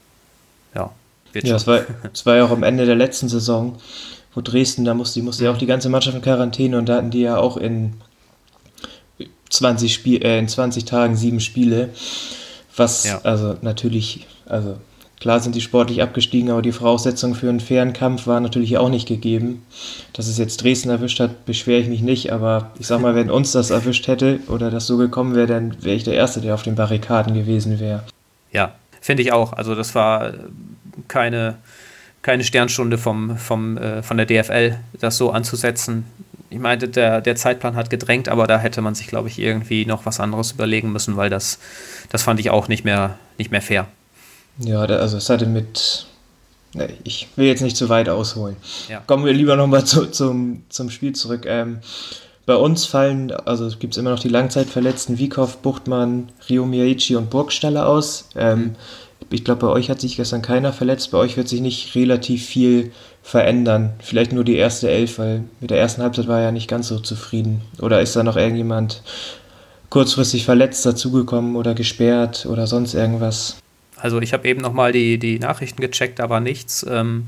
[0.75, 0.90] ja,
[1.33, 1.57] wird ja, schon.
[1.57, 1.81] Es war,
[2.12, 3.79] es war ja auch am Ende der letzten Saison,
[4.35, 7.11] wo Dresden, da musste, musste ja auch die ganze Mannschaft in Quarantäne und da hatten
[7.11, 7.94] die ja auch in
[9.50, 11.90] 20, Spiel, äh, in 20 Tagen sieben Spiele.
[12.76, 13.20] Was ja.
[13.22, 14.76] also natürlich, also
[15.18, 18.90] klar sind die sportlich abgestiegen, aber die Voraussetzungen für einen fairen Kampf waren natürlich auch
[18.90, 19.64] nicht gegeben.
[20.12, 23.30] Dass es jetzt Dresden erwischt hat, beschwere ich mich nicht, aber ich sag mal, wenn
[23.30, 26.54] uns das erwischt hätte oder das so gekommen wäre, dann wäre ich der Erste, der
[26.54, 28.02] auf den Barrikaden gewesen wäre.
[28.52, 29.52] Ja, finde ich auch.
[29.54, 30.35] Also das war
[31.09, 31.56] keine,
[32.22, 36.04] keine Sternstunde vom, vom, äh, von der DFL, das so anzusetzen
[36.50, 39.85] ich meinte, der, der Zeitplan hat gedrängt, aber da hätte man sich, glaube ich, irgendwie
[39.87, 41.59] noch was anderes überlegen müssen, weil das,
[42.11, 43.88] das fand ich auch nicht mehr, nicht mehr fair.
[44.59, 46.06] Ja, also es hatte mit.
[47.04, 48.56] Ich will jetzt nicht zu weit ausholen.
[48.88, 49.00] Ja.
[49.06, 51.44] Kommen wir lieber nochmal zu, zum, zum Spiel zurück.
[51.46, 51.78] Ähm,
[52.44, 57.30] bei uns fallen, also gibt es immer noch die Langzeitverletzten Wiekow, Buchtmann, Rio Miyachi und
[57.30, 58.28] Burgstaller aus.
[58.37, 58.76] Ähm, mhm.
[59.30, 61.11] Ich glaube, bei euch hat sich gestern keiner verletzt.
[61.11, 62.92] Bei euch wird sich nicht relativ viel
[63.26, 63.90] verändern.
[63.98, 66.86] Vielleicht nur die erste Elf, weil mit der ersten Halbzeit war er ja nicht ganz
[66.86, 67.62] so zufrieden.
[67.80, 69.02] Oder ist da noch irgendjemand
[69.90, 73.56] kurzfristig verletzt dazugekommen oder gesperrt oder sonst irgendwas?
[73.96, 76.86] Also ich habe eben nochmal die, die Nachrichten gecheckt, da war nichts.
[76.88, 77.26] Ähm,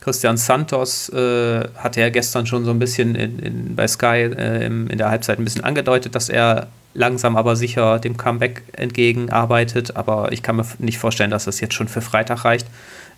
[0.00, 4.66] Christian Santos äh, hatte ja gestern schon so ein bisschen in, in, bei Sky äh,
[4.66, 9.96] in der Halbzeit ein bisschen angedeutet, dass er langsam aber sicher dem Comeback entgegenarbeitet.
[9.96, 12.68] Aber ich kann mir nicht vorstellen, dass das jetzt schon für Freitag reicht.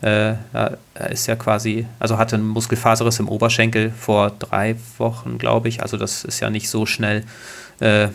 [0.00, 0.78] Äh, er
[1.10, 5.82] ist ja quasi, also hatte einen Muskelfaserriss im Oberschenkel vor drei Wochen, glaube ich.
[5.82, 7.24] Also das ist ja nicht so schnell
[7.80, 8.08] äh,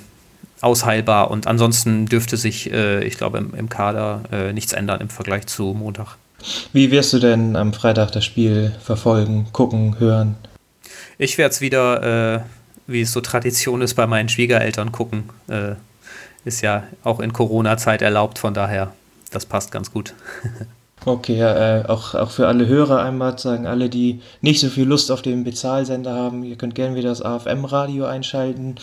[0.62, 1.32] ausheilbar.
[1.32, 5.48] Und ansonsten dürfte sich, äh, ich glaube, im, im Kader äh, nichts ändern im Vergleich
[5.48, 6.18] zu Montag.
[6.72, 10.36] Wie wirst du denn am Freitag das Spiel verfolgen, gucken, hören?
[11.18, 12.42] Ich werde es wieder äh,
[12.90, 15.30] wie es so Tradition ist, bei meinen Schwiegereltern gucken.
[15.48, 15.76] Äh,
[16.44, 18.94] ist ja auch in Corona-Zeit erlaubt, von daher,
[19.32, 20.14] das passt ganz gut.
[21.10, 24.86] Okay, ja, äh, auch, auch für alle Hörer einmal sagen, alle, die nicht so viel
[24.86, 28.76] Lust auf den Bezahlsender haben, ihr könnt gerne wieder das AFM-Radio einschalten.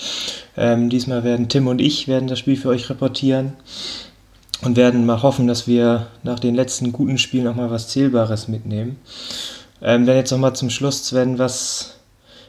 [0.56, 3.52] Ähm, diesmal werden Tim und ich werden das Spiel für euch reportieren
[4.62, 8.48] und werden mal hoffen, dass wir nach den letzten guten Spielen noch mal was Zählbares
[8.48, 8.98] mitnehmen.
[9.80, 11.94] Ähm, dann jetzt noch mal zum Schluss, Sven, was,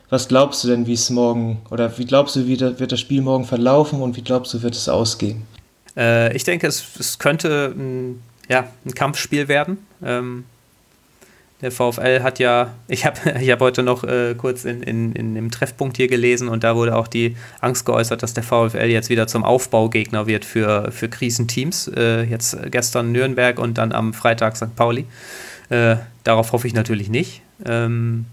[0.10, 3.00] was glaubst du denn, wie es morgen, oder wie glaubst du, wie da, wird das
[3.00, 5.44] Spiel morgen verlaufen und wie glaubst du, wird es ausgehen?
[5.96, 9.86] Äh, ich denke, es, es könnte ein ja, ein Kampfspiel werden.
[10.04, 10.46] Ähm,
[11.62, 15.36] der VfL hat ja, ich habe ich hab heute noch äh, kurz in, in, in
[15.36, 19.10] dem Treffpunkt hier gelesen und da wurde auch die Angst geäußert, dass der VfL jetzt
[19.10, 21.90] wieder zum Aufbaugegner wird für, für Krisenteams.
[21.96, 24.76] Äh, jetzt gestern Nürnberg und dann am Freitag St.
[24.76, 25.06] Pauli.
[25.70, 27.42] Äh, darauf hoffe ich natürlich nicht.
[27.66, 28.26] Ähm,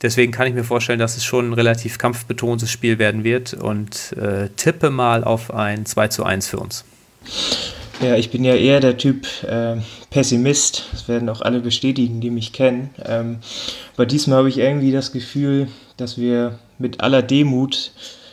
[0.00, 4.12] deswegen kann ich mir vorstellen, dass es schon ein relativ kampfbetontes Spiel werden wird und
[4.16, 6.84] äh, tippe mal auf ein 2 zu 1 für uns.
[8.02, 9.76] Ja, ich bin ja eher der Typ äh,
[10.10, 10.86] Pessimist.
[10.90, 12.90] Das werden auch alle bestätigen, die mich kennen.
[13.04, 13.38] Ähm,
[13.94, 17.92] aber diesmal habe ich irgendwie das Gefühl, dass wir mit aller Demut,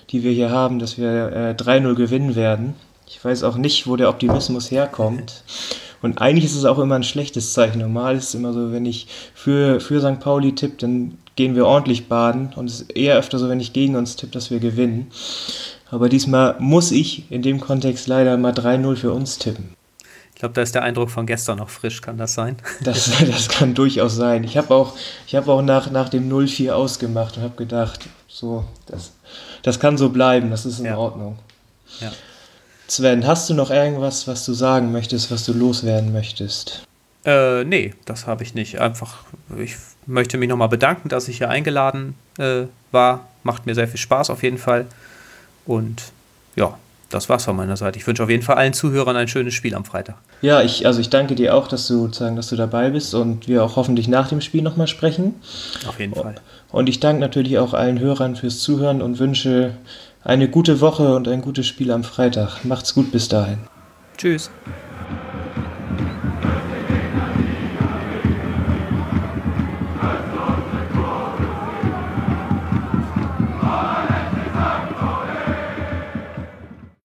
[0.10, 2.74] die wir hier haben, dass wir äh, 3-0 gewinnen werden.
[3.08, 5.44] Ich weiß auch nicht, wo der Optimismus herkommt.
[6.02, 7.80] Und eigentlich ist es auch immer ein schlechtes Zeichen.
[7.80, 10.20] Normal ist es immer so, wenn ich für, für St.
[10.20, 12.54] Pauli tippe, dann gehen wir ordentlich baden.
[12.56, 15.12] Und es ist eher öfter so, wenn ich gegen uns tippe, dass wir gewinnen.
[15.92, 19.76] Aber diesmal muss ich in dem Kontext leider mal 3-0 für uns tippen.
[20.34, 22.58] Ich glaube, da ist der Eindruck von gestern noch frisch, kann das sein?
[22.84, 24.44] Das, das kann durchaus sein.
[24.46, 24.96] Ich habe auch,
[25.28, 29.12] ich hab auch nach, nach dem 0-4 ausgemacht und habe gedacht, so, das,
[29.64, 30.98] das kann so bleiben, das ist in ja.
[30.98, 31.38] Ordnung.
[32.00, 32.12] Ja.
[32.88, 36.84] Sven, hast du noch irgendwas, was du sagen möchtest, was du loswerden möchtest?
[37.26, 38.80] Äh, nee, das habe ich nicht.
[38.80, 39.18] Einfach,
[39.58, 39.76] ich
[40.06, 43.28] möchte mich nochmal bedanken, dass ich hier eingeladen äh, war.
[43.44, 44.86] Macht mir sehr viel Spaß auf jeden Fall.
[45.70, 46.02] Und
[46.56, 46.80] ja,
[47.12, 48.00] das war's von meiner Seite.
[48.00, 50.16] Ich wünsche auf jeden Fall allen Zuhörern ein schönes Spiel am Freitag.
[50.42, 53.48] Ja, ich, also ich danke dir auch, dass du, sagen, dass du dabei bist und
[53.48, 55.36] wir auch hoffentlich nach dem Spiel nochmal sprechen.
[55.88, 56.34] Auf jeden Fall.
[56.72, 59.76] Und ich danke natürlich auch allen Hörern fürs Zuhören und wünsche
[60.24, 62.66] eine gute Woche und ein gutes Spiel am Freitag.
[62.66, 63.60] Macht's gut bis dahin.
[64.18, 64.50] Tschüss.